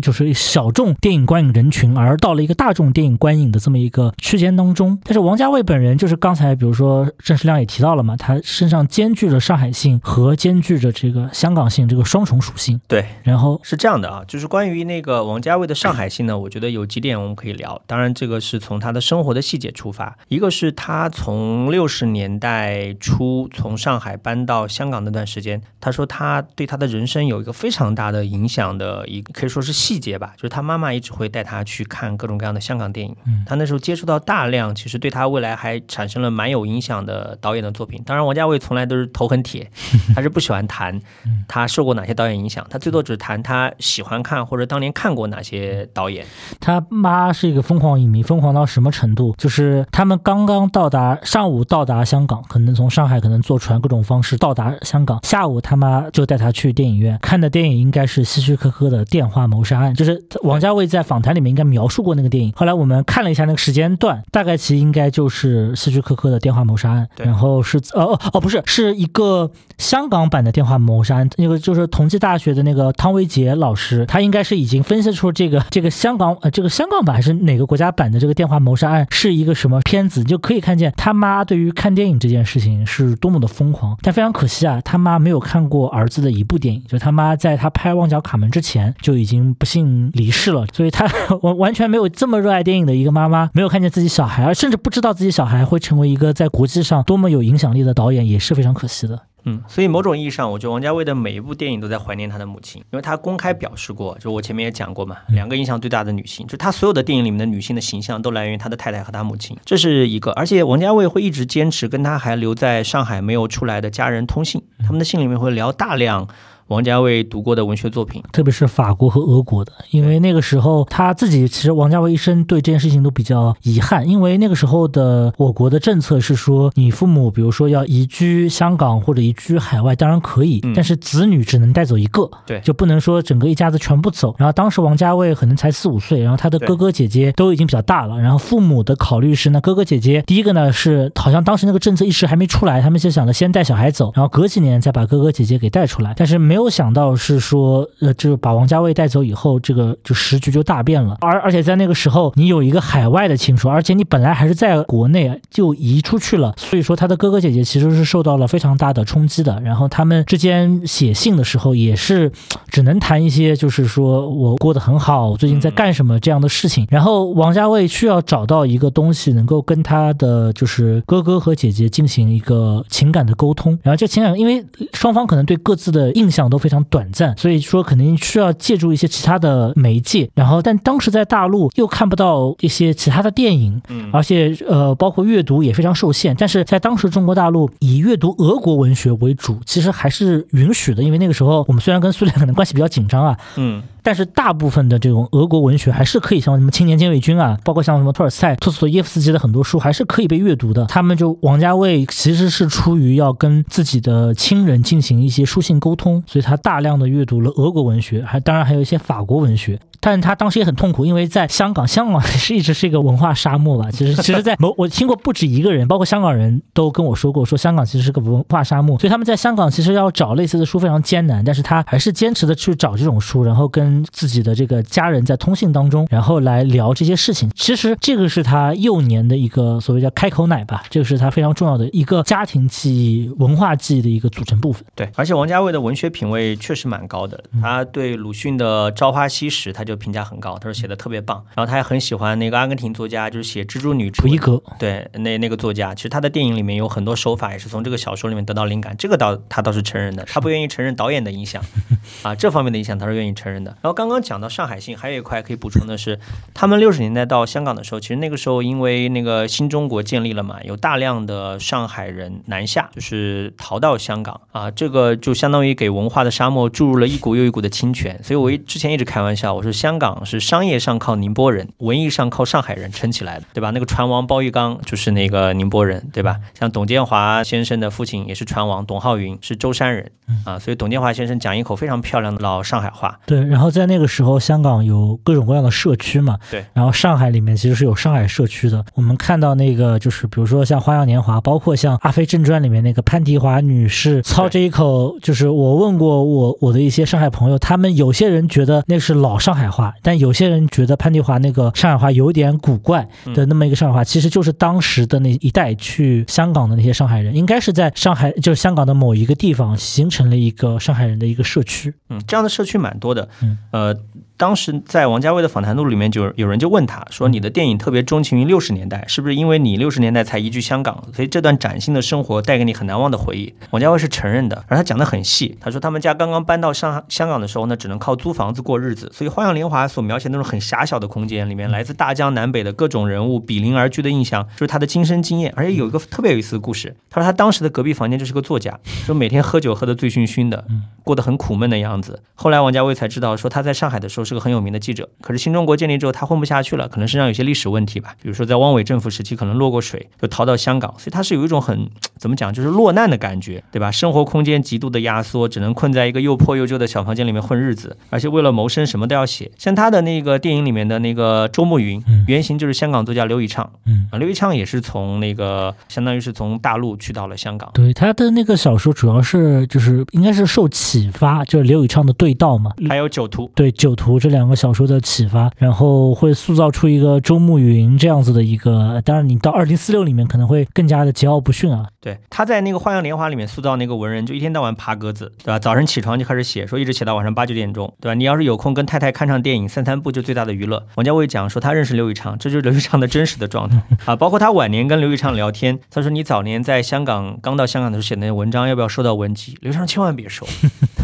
[0.00, 4.98] 就是小众电影观影人群，而到了一个大众电影观影的这么一个区间当中。
[5.04, 12.80] 但是王家卫本人，就是刚才比如说郑世亮也提到了嘛，他身上兼具着上海性和兼具着这个香港性这个双重属性。
[12.86, 17.80] 对，然后是这样的啊，就是关于那个王家卫的上海性呢，我觉得有几点我们可以聊。
[17.86, 29.70] 当然，这个是从他的生活的细节出发，一个是他从六十年代初从上海搬到香港那段时间，他说他对他的人生有一个非常大的影响的一可以说是。
[29.80, 33.16] 细节吧，就是他妈妈一直会带他去看各种各样的香港电影。
[33.26, 38.02] 嗯，他那时候接触到大量，其实对他未来还产生了蛮有影响的导演的作品。
[38.04, 39.70] 当然，王家卫从来都是头很铁，
[40.14, 41.00] 他是不喜欢谈
[41.48, 46.26] 他受过哪些导演影响，他最多只谈他喜欢看或者当年看过哪些导演。
[46.60, 49.34] 他妈是一个疯狂影迷，疯狂到什么程度？
[49.38, 62.52] 就是他们刚刚到达，上午到达香港，可能从上海可能坐船各种方式到达香港，下午他妈就带他去电影院看的电影，应该是希区柯克的《电话谋杀案》，就是王家卫在访谈里面应该描述过那个电影。
[62.56, 67.08] 后来我们看了一下那个时间段，大概其应该就是希区柯克的电话谋杀案。
[67.18, 71.30] 然后是哦哦哦，不是，是一个香港版的电话谋杀案。
[71.36, 83.96] 那个就是同济大学的那个汤维杰老师，他应该是已经分析出这个这个香港呃这个香港版还是哪个国家版的这个电话谋杀案是一个什么片子，就可以看见他妈对于看电影这件事情是多么的疯狂。
[84.02, 91.06] 但非常可惜啊，他妈没有看过儿子的一部电影，就他妈在他拍《旺角卡门》之前就已经不幸离世了，所以他
[91.42, 99.20] 完完全没有这么热爱电影的一个妈妈，没有看见自己小孩，而甚至不知道自己小孩会成为一个在国际上多么有影响力的导演，也是非常可惜的。
[99.44, 110.30] 嗯，所以某种意义上，我觉得王家卫的每一部电影都在怀念他的母亲，因为他公开表示过，就我前面也讲过嘛，两个印象最大的女性，就他所有的电影里面的女性的形象都来源于他的太太和他母亲，这是一个。
[110.32, 116.28] 而且王家卫会一直坚持跟他还留在上海没有出来的家人通信，他们的信里面会聊大量。
[116.70, 134.32] 王家卫读过的文学作品，特别是法国和俄国的，因为那个时候他自己其实王家卫一生对这件事情都比较遗憾，因为那个时候的我国的政策是说，你父母比如说要移居香港或者移居海外，当然可以，但是子女只能带走一个，对，就不能说整个一家子全部走。
[134.38, 146.59] 然后当时王家卫可能才四五岁，然后他的哥哥姐姐都已经比较大了，然后父母的考虑是，那哥哥姐姐第一个呢是好像当时那个政策一时还没出来，他们就想着先带小孩走，然后隔几年再把哥哥姐姐给带出来，但是没有。
[146.60, 151.16] 没有想到是说，呃，就把王家卫带走以后，这个就时局就大变了。
[151.22, 159.58] 而而且在那个时候，你有一个海外的亲属，而且你本来还是在国内就移出去了，所以说他的哥哥姐姐其实是受到了非常大的冲击的。
[159.64, 162.30] 然后他们之间写信的时候，也是
[162.68, 166.86] 只能谈一些，就是说我过得很好，我最近在干什么这样的事情。
[166.90, 173.78] 然后王家卫需要找到一个东西，能够跟他的就是哥哥和姐姐进行一个情感的沟通。
[173.82, 176.49] 然后这情感，因为双方可能对各自的印象。
[176.50, 180.28] 都非常短暂，所以说肯定需要借助一些其他的媒介。
[180.34, 186.34] 然后，但当时在大陆又看不到一些其他的电影，嗯，而且呃，包括阅读也非常受限。
[186.36, 193.82] 但是在当时中国大陆以阅读俄国文学为主，其实还是允许的，因为那个时候我们虽然跟苏联可能关系比较紧张啊，嗯。
[194.02, 200.86] 但是大部分的这种俄国文学还是可以，像什么青年禁卫军啊，包括像什么托尔斯泰、托斯托耶夫斯基的很多书还是可以被阅读的。
[200.86, 209.78] 他们就王家卫其实是出于要跟自己的亲人进行一些书信沟通，所以他大量的阅读了俄国文学，还当然还有一些法国文学。
[210.02, 213.90] 但他当时也很痛苦，因为在香港，香港是一直是一个文化沙漠吧。
[213.90, 218.98] 其实，其实，在某我听过不止一个人，包括香港人都跟我说过，说香港其实是个文化沙漠。
[218.98, 227.50] 所以他们在香港其实要找类似的书非常艰难，但是他还是坚持的去找这种书，然后跟自己的这个家人在通信当中，然后来聊这些事情。
[227.54, 234.82] 其实这个是他幼年的一个所谓叫开口奶吧，这个是他非常重要的一个家庭记忆、文化记忆的一个组成部分。
[234.94, 239.90] 对，而且王家卫的文学品味确实蛮高的，他对鲁迅的《朝花夕拾》他就。
[239.90, 241.44] 就评价很高，他说写的特别棒。
[241.56, 244.62] 然后他也很喜欢那个阿根廷作家，就是写《蜘蛛女》普伊格。
[244.78, 248.94] 对，那那个作家，其实他的电影里面有很多手法也是从这个小说里面得到灵感。
[248.96, 251.60] 这个倒他倒是承认的，他不愿意承认导演的影响
[252.22, 253.72] 啊，这方面的影响他是愿意承认的。
[253.82, 256.20] 然后刚刚讲到上海信，还有一块可以补充的是，
[256.54, 268.20] 他们六十年代到香港的时候，其实那个时候因为那个新中国建立了嘛，有大量的上海人南下，就是逃到香港啊，这个就相当于给文化的沙漠注入了一股又一股的清泉。
[268.22, 269.70] 所以我一之前一直开玩笑，我说。
[269.80, 273.70] 香港是商业上靠宁波人，文艺上靠上海人撑起来的，对吧？
[273.70, 276.36] 那个船王包玉刚就是那个宁波人，对吧？
[276.58, 280.10] 像董建华先生的父亲也是船王，董浩云是舟山人
[280.44, 283.18] 啊，所以董建华先生讲一口非常漂亮的老上海话。
[283.24, 288.84] 对，然后在那个时候，香港有各种各样的社区嘛，对，然后上海里面其实是有上海社区的。
[288.94, 299.70] 我们看到那个就是，比如说像《花样年华》，包括像《阿飞正传》里面那个潘迪华女士操这一口，就是我问过我我的一些上海朋友，他们有些人觉得那是老上海。
[299.70, 311.94] 话，但有些人觉得潘迪华那个上海话有点古怪的那么一个上海话，其实就是当时的那一代去香港的那些上海人，应该是在上海，就是香港的某一个地方形成了一个上海人的一个社区。
[312.08, 313.28] 嗯，这样的社区蛮多的。
[313.42, 313.96] 嗯，呃。
[314.40, 325.58] 当时在王家卫的访谈录里面，就有人就问他说：“你的电影特别钟情于六十年代，是不是因为你六十年代才移居香港，所以这段崭新的生活带给你很难忘的回忆？”王家卫是承认的，而他讲的很细。
[325.60, 335.52] 他说他们家刚刚搬到上香港的时候呢，只能靠租房子过日子，所以《花样年华》所描写那种很狭小的空间里面，来自大江南北的各种人物比邻而居的印象，就是他的亲身经验。
[335.54, 340.64] 而且有一个特别有意思的故事，他说他当时的隔壁房间就是个作家，说每天喝酒喝得醉醺醺的，
[341.04, 342.22] 过得很苦闷的样子。
[342.34, 344.40] 后来王家卫才知道，说他在上海的时候是。
[344.40, 353.90] 个很有名的记者，可是新中国建立之后，他混不下去了，可能身上有些历史问题吧，比如说在汪伪政府时期可能落过水，就逃到香港，所以他是有一种很怎么讲，就是落难的感觉，对吧？
[353.90, 359.50] 生活空间极度的压缩，只能困在一个又破又旧的小房间里面混日子，而且为了谋生什么都要写。
[359.58, 367.68] 像他的那个电影里面的那个周慕云，原型就是香港作家刘以畅，嗯啊，刘以畅也是从那个相当于是从大陆去到了香港。
[367.74, 379.02] 对他的那个小说主要是就是应该是受启发，就是刘以畅的《对道》嘛，还有酒徒，对《酒徒》这两个小说的启发，然后会塑造出一个周慕云这样子的一个。
[379.04, 381.88] 当然，你到二零四六里面可能会更加的桀骜不驯啊。
[382.00, 385.58] 对，他在那个《花样年华》里面塑造那个文人，就一天到晚爬格子，对吧？
[385.58, 388.14] 早晨起床就开始写，说一直写到晚上八九点钟，对吧？
[388.14, 390.86] 你要是有空跟太太看场电影，散散步就最大的娱乐。
[390.96, 394.16] 王家卫讲说他认识刘以畅，这就是刘以畅的真实的状态 啊。
[394.16, 399.56] 包括他晚年跟刘以畅聊天，他说你早年在香港刚到香港的时候写那些文章，要不要收到文集？
[399.60, 400.46] 刘以畅千万别收，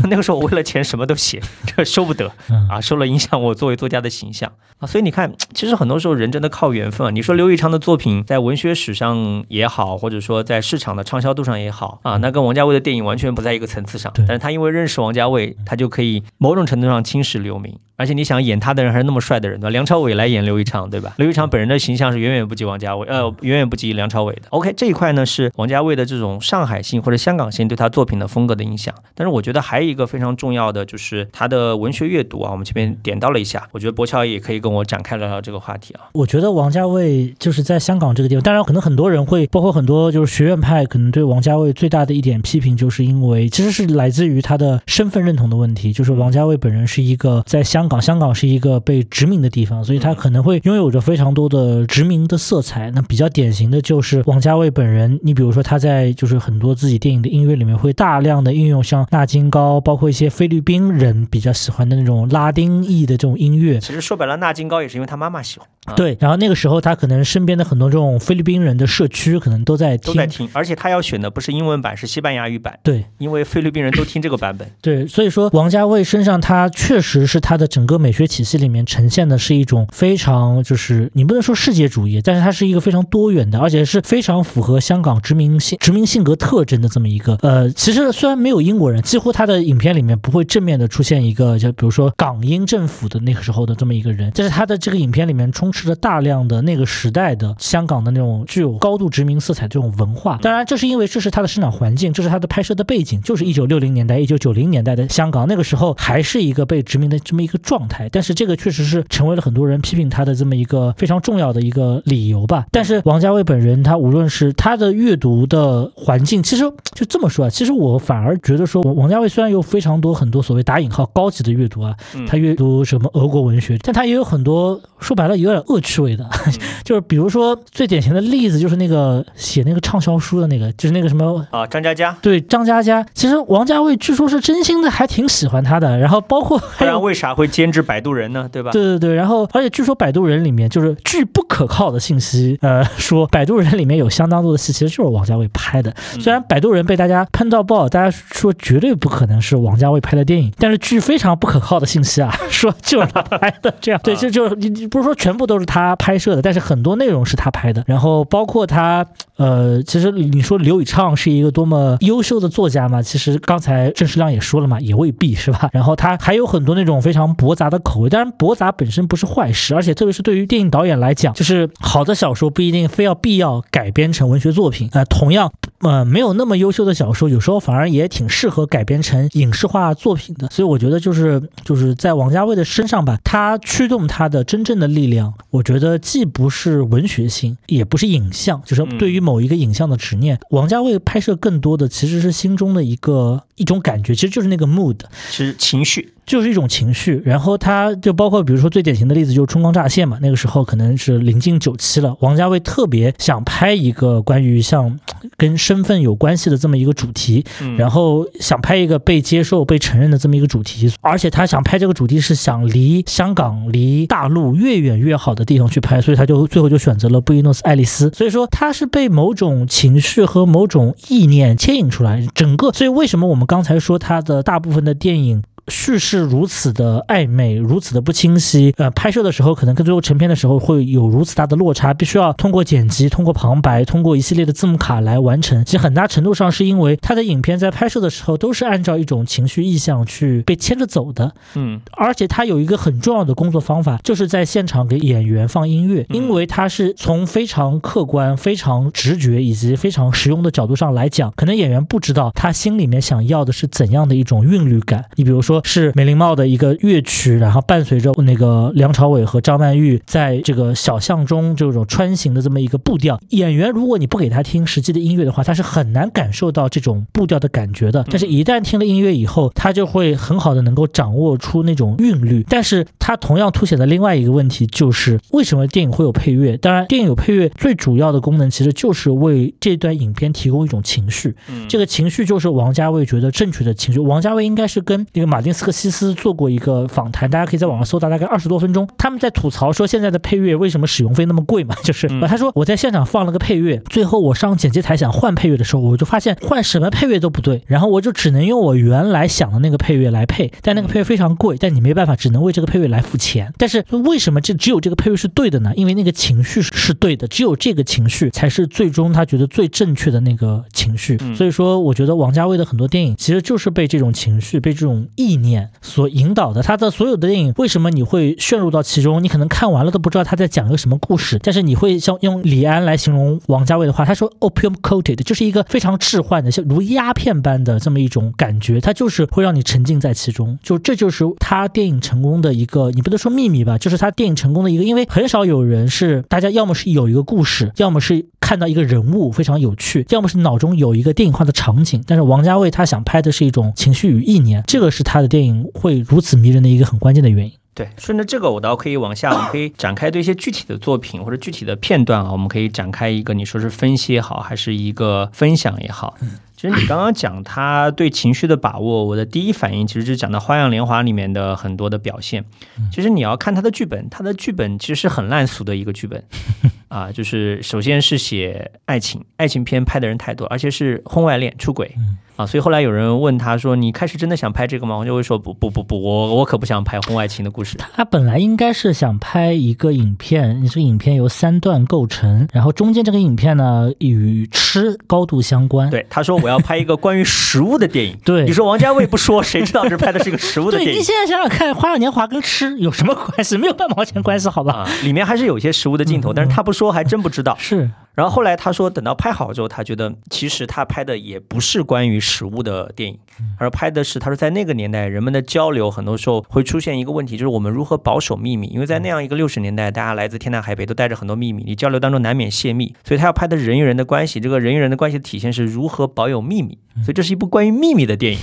[0.11, 2.31] 那个时候我为了钱什么都写，这收不得
[2.71, 4.87] 啊，受了影响我作为作家的形象啊。
[4.87, 7.11] 所以你看，其实很多时候人真的靠缘分啊。
[7.11, 14.13] 你说刘以昌的作品在文学史上也好，或者说在市场的畅销度上也好啊，那跟王家卫的电影完全不在一个层次上。
[14.17, 17.79] 但是他因为认识王家卫，他就可以某种程度上青史留名。
[17.97, 19.71] 而且你想演他的人还是那么帅的人，对吧？
[19.71, 21.15] 梁朝伟来演刘一畅，对吧？
[21.19, 24.43] 刘一畅本人的形象是远远不及王家卫，呃，远远不及梁朝伟的。
[24.51, 28.95] OK，这一块呢是王家卫的这种上海性或者香港性对他作品的风格的影响。
[29.15, 36.09] 但是我觉得还有一个非常重要的就是他的文学阅读啊，我们前面点到了一下，我觉得博乔也可以跟我展开聊聊这个话题啊。
[36.13, 48.77] 我觉得王家卫就是在香港这个地方，当然可能很多人会，包括很多就是学院派，可能对王家卫最大的一点批评，就是因为其实是来自于他的身份认同的问题，就是王家卫本人是一个在香港，香港是一个。
[48.87, 52.91] 被殖民的地方，所以他可能会拥有着非常多的殖民的色彩。
[52.93, 63.81] 那比较典型的就是王家卫本人，你比如说他在就是很多自己电影的音乐里面会大量的运用像纳金高，包括一些菲律宾人比较喜欢的那种拉丁裔的这种音乐。
[63.81, 65.69] 其实说白了，纳金高也是因为他妈妈喜欢。
[65.95, 72.77] 对，然后那个时候他可能身边的很多这种菲律宾人的社区可能都在都在听，而且他要选的不是英文版，是西班牙语版。
[72.83, 74.69] 对，因为菲律宾人都听这个版本。
[74.81, 87.37] 对，所以说王家卫身上他确实是他的整个美学体系里面呈现的是一种非常就是你不能说世界主义，但是它是一个非常多元的，而且是非常符合香港殖民性殖民性格特征的这么一个。
[87.43, 96.57] 呃，其实虽然没有英国人，几乎他的影片里面不会正面的出现一个就比如说港英政府的那个时候的这么一个人，但是他的这个影片里面充斥着大量的。
[96.67, 108.09] 那个时代的香港的那种具有高度殖民色彩这种文化，当然这是因为这是他的生长环境，这是他的拍摄的背景，就是一九六零年代、一九九零年代的香港，那个时候还是一个被殖民的这么一个状态。
[108.11, 112.65] 但是这个确实是成为了很多人批评他的这么一个非常重要的一个理由吧。
[112.71, 116.63] 但是王家卫本人，他无论是他的阅读的环境，其实
[116.95, 121.95] 就这么说啊，其实我反而觉得说，王家卫虽然有非常多很多所谓打引号高级的阅读啊，
[122.27, 126.25] 他阅读什么俄国文学，但他也有很多说白了有点恶趣味的。
[126.85, 132.17] 就是比如说最典型的例子，就是那个写那个畅销书的那个，就是那个什么啊，张嘉佳。
[132.23, 133.05] 对，张嘉佳。
[133.13, 135.99] 其实王家卫据说是真心的，还挺喜欢他的。
[135.99, 138.47] 然后包括，不然为啥会监制《摆渡人》呢？
[138.53, 138.71] 对吧？
[138.71, 139.15] 对对对。
[139.15, 145.91] 然后，而且据说《摆渡人》里面就是据不可靠的信息，呃，说《摆渡人》里面有相当多的戏其实就是王家卫拍的。
[146.21, 153.75] 虽然《摆渡人》被大家喷到爆，大家说绝对不可能是王家卫拍的电影，但是据非常不可靠的信息啊， 说就是他拍的。
[153.81, 163.01] 这样 对，就就你你不是说全部都是他拍摄的，但是很多内容是他拍的，然后包括他，呃，其实你说刘以畅是一个多么优秀的作家嘛？
[163.01, 165.71] 其实刚才郑世亮也说了嘛，也未必是吧。
[165.73, 180.49] 然后他还有很多那种非常驳杂的口味，当然驳杂本身不是坏事，而且特别是对于电影导演来讲，就是好的小说不一定非要必要改编成文学作品，呃，同样，呃，没有那么优秀的小说，有时候反而也挺适合改编成影视化作品的。
[180.49, 190.41] 所以我觉得就是就是在王家卫的身上吧，他驱动他的真正的力量，我觉得既不是文学性，也不是影像，就是对于某一个影像的执念。
[190.51, 194.99] 王家卫拍摄更多的其实是心中的一个一种感觉，其实就是那个 mood，
[195.31, 196.15] 是情绪。
[196.27, 204.99] 就是一种情绪，然后他就包括比如说最典型的例子就是《春光乍泄》嘛，那个时候可能是临近九七了，王家卫特别想拍一个关于像
[205.37, 207.45] 跟身份有关系的这么一个主题，
[207.79, 218.11] 然后想拍一个被接受、被承认的这么一个主题，而且他想拍这个主题是想离香港、离大陆越远越好的地方去拍，所以他就最后就选择了布宜诺斯艾利斯。
[218.13, 225.45] 所以说他是被某种情绪和某种意念牵引出来，整个，所以为什么我们刚才说他的大部分的电影。
[225.69, 235.65] 叙事如此的暧昧，如此的不清晰，呃，拍摄的时候可能跟最后成片的时候会有如此大的落差，必须要通过剪辑、通过旁白、通过一系列的字幕卡来完成。
[235.65, 255.05] 其实很大程度上是因为他的影片在拍摄的时候都是按照一种情绪意向去被牵着走的，嗯，而且他有一个很重要的工作方法，就是在现场给演员放音乐，因为他是从非常客观、非常直觉以及非常实用的角度上来讲，可能演员不知道他心里面想要的是怎样的一种韵律感。
[255.17, 268.05] 你比如说是梅林茂的一个乐曲，然后伴随着那个梁朝伟和张曼玉在这个小巷中这种穿行的这么一个步调，演员如果你不给他听实际的音乐的话，他是很难感受到这种步调的感觉的。
[268.11, 272.45] 但是，一旦听了音乐以后，他就会很好的能够掌握出那种韵律。
[272.49, 276.57] 但是，他同样凸显的另外一个问题就是，为什么电影会有配乐？
[276.57, 281.35] 当然，电影有配乐最主要的功能其实就是为这段影片提供一种情绪。
[281.69, 284.01] 这个情绪就是王家卫觉得正确的情绪。
[284.01, 288.89] 王家卫应该是跟那个马丁斯克西斯做过一个访谈，大家可以在网上搜到，大概二十多分钟。
[288.99, 291.73] 他们在吐槽说现在的配乐为什么使用费那么贵嘛？
[291.85, 303.53] 就是他说我在现场放了个配乐，最后我上剪辑台想换配乐的时候，我就发现换什么配乐都不对，然后我就只能用我原来想的那个配乐来配，但那个配乐非常贵，但你没办法，只能为这个配乐来付钱。
[303.57, 305.71] 但是为什么这只有这个配乐是对的呢？
[305.77, 311.17] 因为那个情绪是对的，只有这个情绪才是最终他觉得最正确的那个情绪。
[311.37, 316.63] 所以说，我觉得王家卫的很多电影其实就是被这种情绪、被这种意念所引导的。
[316.63, 319.23] 他的所有的电影，为什么你会陷入到其中？
[319.23, 330.59] 你可能看完了都不知道他在讲一个什么故事，但是你会像用李安来形容王家卫的话，他说 “opium coated”，就是一个非常置换的，像如鸦片般的这么一种感觉，它就是会让你沉浸在其中。
[330.63, 342.03] 就这就是他电影成功的一个，你不能说秘密吧，就是他电影成功的一个，因为很少有人是大家要么是有一个故事，要么是看到一个人物非常有趣，要么是脑中有一个电影化的场景。
[342.07, 347.53] 但是王家卫他想拍的是一种情绪与意念，这个是他的电影会如此迷人的一个很关键的原因。
[347.75, 356.17] 对，顺着这个，我倒可以往下， 我们可以展开对一些具体的作品或者具体的片段啊，我们可以展开一个，你说是分析也好，还是一个分享也好。
[356.57, 362.43] 其实你刚刚讲他对情绪的把握，我的第一反应其实就讲到《花样年华》里面的很多的表现。
[362.91, 366.25] 其实你要看他的剧本，他的剧本其实是很烂俗的一个剧本
[366.89, 371.95] 啊，就是首先是写爱情，爱情片拍的人太多，而且是婚外恋、出轨。
[372.37, 385.89] 啊，所以后来有人问他说：“你开始真的想拍这个吗？”王家卫说：“不不不不，我我可不想拍婚外情的故事。”他本来应该是想拍一个影片，这个影片由三段构成，然后中间这个影片呢与吃高度相关。
[385.89, 388.15] 对，他说我要拍一个关于食物的电影。
[388.23, 390.93] 对，你说王家卫不说，谁知道这拍的是一个食物的电影？
[390.93, 393.57] 对，你现在想想看，《花样年华》跟吃有什么关系？
[393.57, 394.87] 没有半毛钱关系，好吧？
[395.03, 397.57] 里面还是有一些食物的镜头，但是他不说，还真不知道。
[397.61, 397.91] 是。
[398.15, 403.19] 然后后来他说，等到拍好之后，他觉得其实他拍的也不是关于食物的电影，
[403.59, 408.69] 而拍的是他说在那个年代人们的交流，很多时候会出现一个问题，就是我们如何保守秘密。
[408.69, 416.79] 因为在那样一个六十年代，大家来自天南海北，都带着很多秘密，你交流当中难免泄密，所以他要拍的人与人的关系，这个人与人的关系的体现是如何保有秘密。
[417.05, 418.39] 所以这是一部关于秘密的电影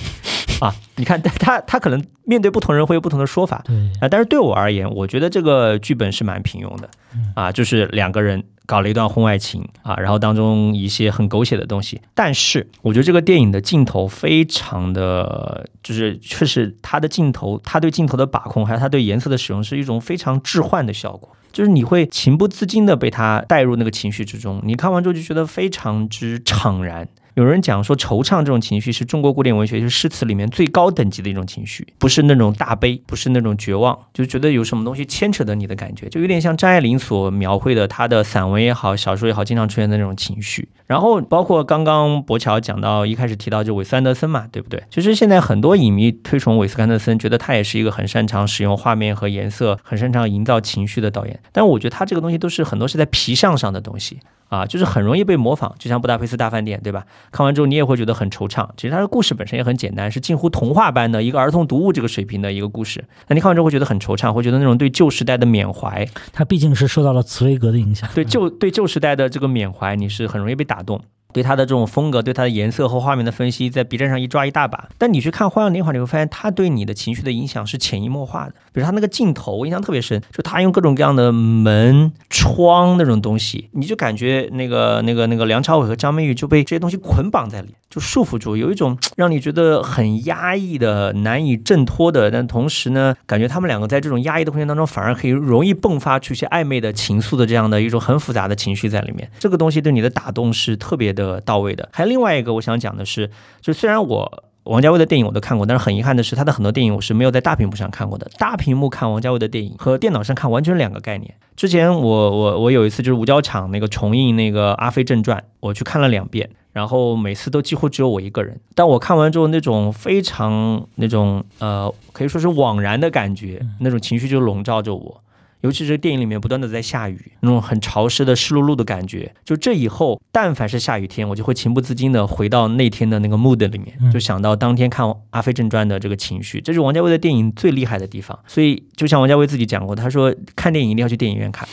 [0.63, 0.73] 啊！
[0.95, 3.63] 你看他他可能面对不同人会有不同的说法，
[3.99, 6.89] 啊，但是对我而言，我觉得这个剧本是蛮平庸的
[7.35, 8.43] 啊，就是两个人。
[8.65, 27.05] 搞了一段婚外情啊，然后当中一些很狗血的东西，但是我觉得这个电影的镜头非常的，就是确实他的镜头，他对镜头的把控，还有他对颜色的使用，是一种非常置换的效果，就是你会情不自禁的被他带入那个情绪之中，你看完之后就觉得非常之怅然。
[27.35, 40.69] 有人讲说，惆怅这种情绪是中国古典文学就是诗词里面最高等级的一种情绪，不是那种大悲，不是那种绝望，就觉得有什么东西牵扯着你的感觉，就有点像张爱玲所描绘的她的散文也好，小说也好，经常出现的那种情绪。
[40.85, 44.83] 然后包括刚刚博乔讲到一开始提到就韦斯安德森嘛，对不对？
[44.91, 51.39] 其实现在很多影迷推崇韦斯安德森，觉得他也是一个很擅长使用画面和颜色，很擅长营造情绪的导演。
[51.51, 54.19] 但我觉得他这个东西都是很多是在皮相上的东西。
[54.53, 57.07] 啊，就是很容易被模仿，就像《布达佩斯大饭店》，对吧？
[57.31, 58.69] 看完之后你也会觉得很惆怅。
[58.77, 63.03] 其实它的故事本身也很简单，是近乎童话般的一个儿童读物这个水平的一个故事。
[63.29, 66.07] 那你看完之后会觉得很惆怅，会觉得那种对旧时代的缅怀。
[66.31, 71.01] 它毕竟是受到了茨威格的影响，对旧对旧时代的这个缅怀，你是很容易被打动。
[71.33, 74.87] 对它的这种风格，对它的颜色和画面的分析，在 B 站上一抓一大把。
[74.97, 78.53] 但你去看《花样年华》，你会发现它对你的情绪的影响是潜移默化的。
[78.71, 92.29] 比如它那个镜头，我印象特别深，就他用各种各样的门窗那种东西，你就感觉那个那个那个梁朝伟和张曼玉就被这些东西捆绑在里，就束缚住，有一种让你觉得很压抑的、难以挣脱的。
[92.29, 99.29] 但同时呢，感觉他们两个在这种压抑的空间当中，反而可以容易迸发出一些暧昧的情愫的这样的一种很复杂的情绪在里面。
[99.39, 101.22] 这个东西对你的打动是特别的。
[101.23, 101.87] 呃，到位的。
[101.91, 103.29] 还有另外一个，我想讲的是，
[103.61, 108.29] 就虽然我王家卫的电影我都看过，但是很遗憾的是，他的很多电影我是没有在大屏幕上看过的。
[108.37, 111.33] 大屏幕看王家卫的电影和电脑上看完全是两个概念。
[111.55, 118.59] 之前我我我有一次就是五角场那个重映那个《阿飞正传》，我去看了两遍，然后每次都几乎只有我一个人。
[118.73, 125.21] 但我看完之后，那种非常那种呃，可以说是惘然的感觉，那种情绪就笼罩着我。
[125.63, 129.33] 尤其是电影里面不断的在下雨，那种很潮湿的湿漉漉的感觉。
[129.45, 136.59] 就这以后，但凡是下雨天，我就会情不自禁的回到那天的那个 mood 里面，就想到当天看《阿飞正传》的这个情绪。
[136.59, 138.37] 这是王家卫的电影最厉害的地方。
[138.45, 141.67] 所以，就像王家卫自己讲过，他说看电影一定要去电影院看。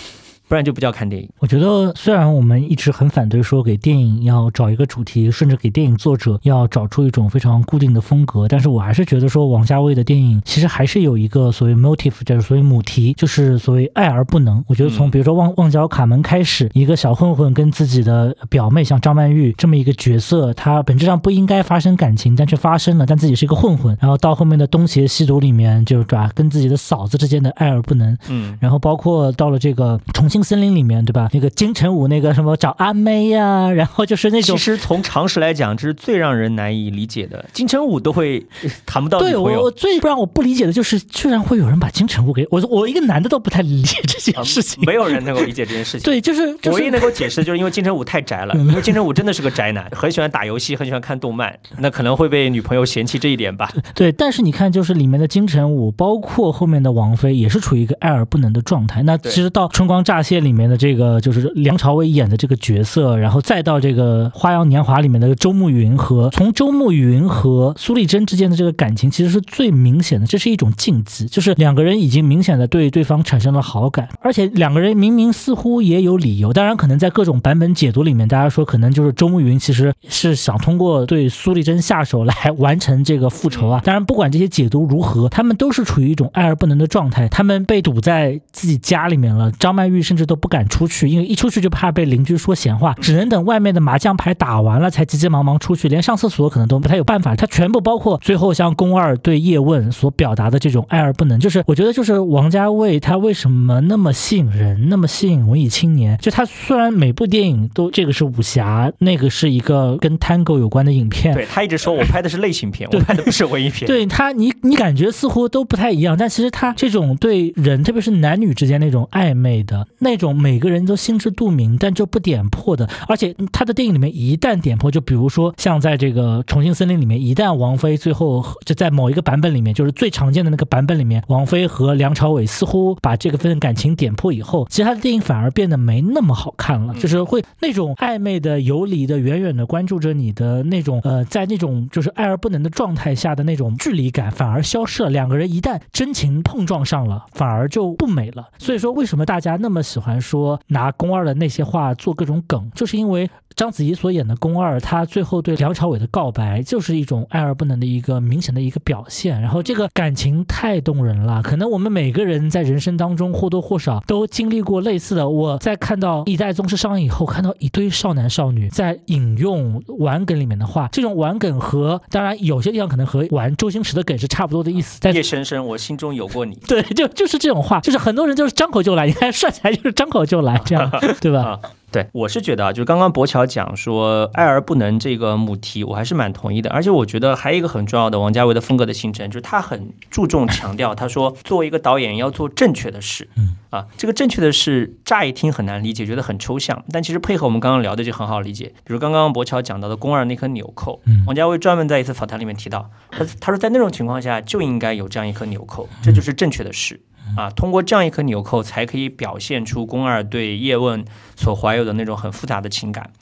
[0.51, 1.28] 不然就不叫看电影。
[1.38, 14.64] 我觉得，虽然我们一直很反对说给电影要找一个主题，甚至给电影作者要找出一种非常固定的风格，但是我还是觉得说，王家卫的电影其实还是有一个所谓 motif，就是所谓母题，就是所谓爱而不能。
[14.66, 23.96] 我觉得从比如说《旺旺角卡门》开始，一个小混混跟自己的表妹，像张曼玉这么一个角色，他本质上不应该发生感情，但却发生了，但自己是一个混混。
[24.01, 28.18] 然后到后面的《东邪西毒》里面，就是吧，跟自己的嫂子之间的爱而不能。
[28.28, 30.51] 嗯，然后包括到了这个重庆。
[30.51, 31.28] 森林里面，对吧？
[31.32, 34.57] 那个金城武，那个什么找阿妹呀，然后就是那种。
[34.57, 37.45] 其实从常识来讲，这是最让人难以理解的。
[37.53, 38.45] 金城武都会
[38.84, 44.82] 谈不到对我最不让我不理解的就是，居然会有人把金城武给我，我一个男的都不太理解这件事情。
[44.84, 46.01] 没有人能够理解这件事情。
[46.01, 48.53] 对，就是唯一能够解释，就是因为金城武太宅了。
[48.57, 53.70] 因为金城武真的是个宅男，很喜欢打游戏，很喜欢看动漫，那可能会被女朋友嫌弃这一点吧。
[53.95, 59.05] 对，但是你看，就是里面的金城武，包括后面的王菲，也是处于一个爱而不能的状态。
[59.05, 61.20] 那其实到《春光乍泄》里面的这个。
[61.20, 83.80] 就是梁朝伟演的这个角色，然后再到这个《花样年华》里面的周慕云和从周慕云和苏丽珍之间的这个感情，其实是最明显的，这是一种禁忌，就是两个人已经明显的对对方产生了好感，而且两个人明明似乎也有理由，当然可能在各种版本解读里面，大家说可能就是周慕云其实是想通过对苏丽珍下手来完成这个复仇啊。
[83.84, 90.86] 当然，不管这些解读如何，他们都是处于一种爱而不能的状态，他们被堵在自己家里面了，张曼玉甚至都不敢出。
[90.90, 97.36] 去，因为一出去就怕被邻居说闲话，只能等外面的麻将牌打完了才急急忙忙出去，连上厕所可能都不太有办法。
[97.36, 106.18] 他全部包括最后像宫二对叶问所表达的这种爱而不能，就是我觉得就是王家卫他为什么那么吸引人，那么吸引文艺青年？
[106.18, 113.86] 就他虽然每部电影都这个是武侠，那个是一个跟 Tango 有关的影片，对他一直说我拍的是类型片， 我拍的不是文艺片。
[113.86, 120.80] 对他，你你感觉似乎都不太一样，但其实他这种对人，特别是男女之间那种暧昧的那种，每个人。
[120.90, 122.88] 都心知肚明，但就不点破的。
[123.06, 145.11] 而且他的电影里面一旦点破，就比如说像在这个《重庆森林》里面，一旦王菲最后就在某一个版本里面，就是最常见的那个版本里面，王菲和梁朝伟似乎把这个份感情点破以后，其实他的电影反而变得没那么好看了，就是会那种暧昧的、游离的、远远的关注着你的那种呃，在那种就是爱而不能的状态下的那种距离感反而消失了。
[145.11, 148.48] 两个人一旦真情碰撞上了，反而就不美了。
[148.58, 150.59] 所以说，为什么大家那么喜欢说？
[150.68, 153.30] 拿宫二的那些话做各种梗，就是因为。
[153.57, 159.38] 章子怡所演的宫二，她最后对梁朝伟的告白，就是一种爱而不能的一个明显的一个表现。
[159.42, 165.28] 然后这个感情太动人了，可能我们每个人在人生当中或多或少都经历过类似的。
[165.28, 175.01] 我在看到《一代宗师》上映以后，看到一堆少男少女在引用玩梗里面的话，这种玩梗和当然有些地方可能和玩周星驰的梗是差不多的意思。
[175.11, 176.55] 叶先生，我心中有过你。
[176.66, 181.58] 对，就就是这种话，就是很多人就是张口就来，你看帅才是张口就来，这样对吧？
[181.92, 186.70] 对，我是觉得啊，就是刚刚博乔讲说爱而不能这个母题，我还是蛮同意的。
[186.70, 193.28] 而且我觉得还有一个很重要的王家卫的风格的形成，就是他很注重强调，他说作为一个导演要做正确的事。
[193.36, 198.66] 嗯啊，这个正确的事乍一听很难理解，觉得很抽象，但其实配合我们刚刚聊的就很好理解。
[198.84, 207.00] 比如刚刚博乔讲到的宫二那颗纽扣，王家卫专门在一次访谈里面提到，他他说在那种情况下就应该有这样一颗纽扣，这就是正确的事。
[207.36, 211.04] 啊，通过这样一颗纽扣，才可以表现出宫二对叶问
[211.36, 213.12] 所怀有的那种很复杂的情感。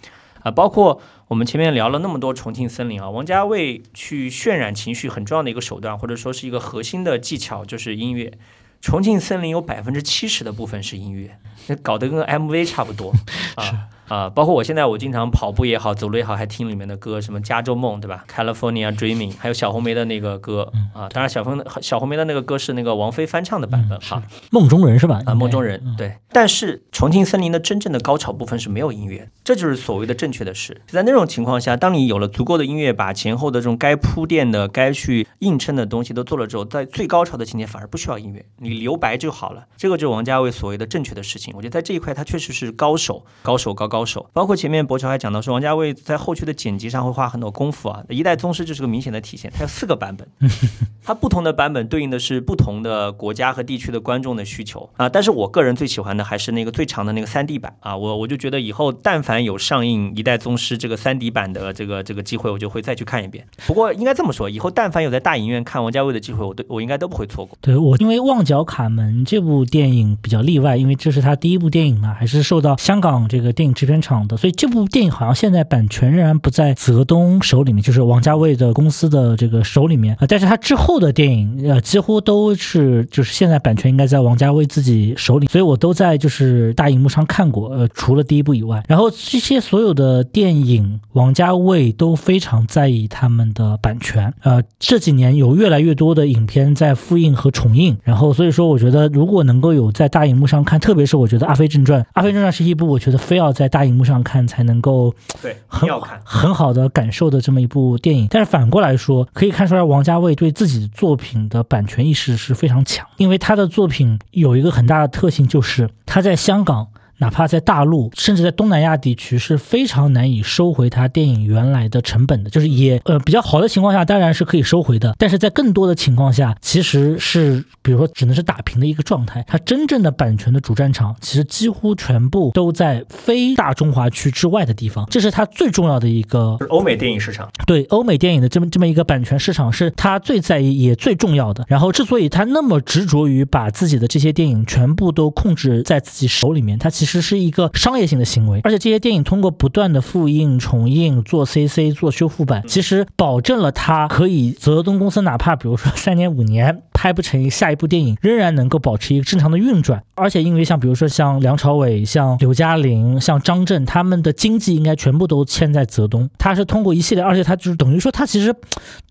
[0.42, 8.32] 啊，包括我们前面聊了那么多重庆森林啊，王家卫去渲染情绪很重要的一个手段，或者说是一个核心的技巧，就是音乐。
[8.80, 11.36] 重庆森林有百分之七十的部分是音乐，
[11.66, 13.12] 那搞得跟 MV 差不多
[13.56, 13.88] 啊。
[14.08, 21.08] 啊，包括我现在我经常跑步也好，走路也好，还听里面的歌，什么《加州梦》，对吧？California Dreaming，还有小红梅的那个歌啊。
[21.10, 24.22] 当然，小红小红梅的那个歌是那个王菲翻唱的版本哈。
[24.50, 25.20] 梦中人是吧？
[25.26, 26.14] 啊，梦中人对。
[26.30, 30.80] 但是重庆森林的真正的高潮部分是没有音乐，这就是所谓的正确的事。
[30.86, 39.66] 在那种情况下，当你有了足够的音乐，把前后的这种该铺垫的、该去映衬的东西都做了之后，在最高潮的情节反而不需要音乐，你你留白就好了。
[39.76, 41.52] 这个就是王家卫所谓的正确的事情。
[41.56, 44.28] 我觉得在这一块他确实是高手，高手高高手。
[44.32, 48.02] 包括前面博乔还讲到说，王家卫在后续的剪辑上会花很多功夫啊。
[48.08, 50.28] 一代宗师就是个明显的体现，它有四个版本，
[51.02, 55.08] 它不同的版本对应的是不同的国家和地区的观众的需求啊。
[55.08, 57.96] 但是我个人最喜欢的还是那个最长的那个三 D 版啊。
[57.96, 63.46] 我我就觉得以后但凡有上映一代宗师这个三 D 版的这个这个机会，我就会再去看一遍。
[63.66, 67.56] 不过应该这么说，以后但凡有在大影院看王家卫的机会，我都我应该都不会错过。
[67.60, 80.14] 对我，因为《旺角卡门》这部电影比较例外，因为这是他第一部电影嘛，还是受到香港这个电影制片厂的，所以这部电影好像现在版权仍然不在泽东手里面，就是王家卫的公司的这个手里面。
[80.20, 80.26] 啊。
[80.28, 108.26] 但是他之后的电影，呃，几乎都是就是现在版权应该在王家卫自己手里，所以我都在就是大荧幕上看过，呃，除了第一部以外，然后这些所有的电影，王家卫都非常在意他们的版权，呃，这几年有越来越多的影片在复印和重映，然后所以说我觉得如果能够有在大荧幕上看，特别是我觉得《阿飞正传》，《阿飞正传》是一部我觉得非要在大荧幕上看才能够对很好看很好的感受的这么一部电影。
[108.30, 116.88] 但是反过来说，可以看出来王家卫对自己的作品的版权意识是非常强，因为他的作品有一个很大的特性，就是他在香港。
[117.18, 129.44] 哪怕在大陆，甚至在东南亚地区是非常难以收回它电影原来的成本的，就是也呃比较好的情况下，当然是可以收回的，但是在更多的情况下，其实是比如说只能是打平的一个状态。
[129.46, 137.48] 它真正的版权的主战场，其实几乎全部都在非大中华区之外的地方，这是它最重要的一个欧美电影市场。
[137.66, 141.64] 对欧美电影的这么这么一个版权市场，是它最在意也最重要的。
[141.68, 148.60] 然后，之所以它那么执着于把自己的这些电影全部都控制在自己手里面，它其实是一个商业性的行为。
[148.64, 160.02] 而且，这些电影通过不断的复印、重印、做 CC、做修复版，其实保证了它可以泽东公司哪怕比如说三年五年拍不成下一部电影，仍然能够保持一个正常的运转。
[160.14, 168.54] 而且，因为像比如说像梁朝伟、像刘嘉玲、像张震，他们的经济应该全部都签在泽东，他是通过一系列，而且他就是等于说他其实。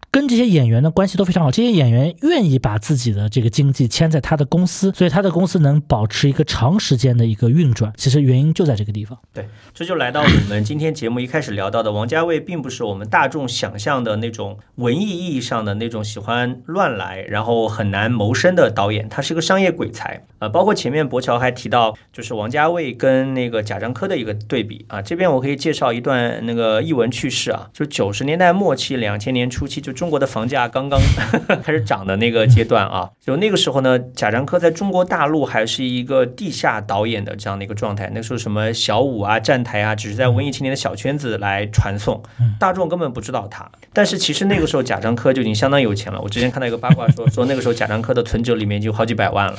[0.09, 7.93] 跟这些演员的关系都非常好，这些演员愿意把自己的这个经济牵在他的公司，所以他的公司能保持一个长时间的一个运转。
[7.97, 9.17] 其实原因就在这个地方。
[9.33, 20.25] 对，这就来到我们今天节目一开始聊到的，王家卫并不是我们大众想象的那种文艺意义上的那种喜欢乱来，然后很难谋生的导演，他是个商业鬼才。
[20.39, 25.01] 呃，包括前面博乔还提到，就是王家卫跟那个贾樟柯的一个对比啊。
[25.01, 30.99] 这边我可以介绍一段那个译文趣事啊，就九十年代末期、两千年初期，就中国的房价刚刚
[31.63, 38.11] 开始涨的那个阶段啊，就那个时候呢，贾樟柯在中国大陆还是一个地下导演的这样的一个状态。
[38.13, 42.21] 那时候什么小五啊、站台啊，只是在文艺青年的小圈子来传送，
[42.59, 43.69] 大众根本不知道他。
[43.97, 46.21] 但是其实那个时候贾樟柯就已经相当有钱了。
[46.21, 49.57] 我之前看到一个八卦说， 说那个时候贾樟柯的存折里面就好几百万了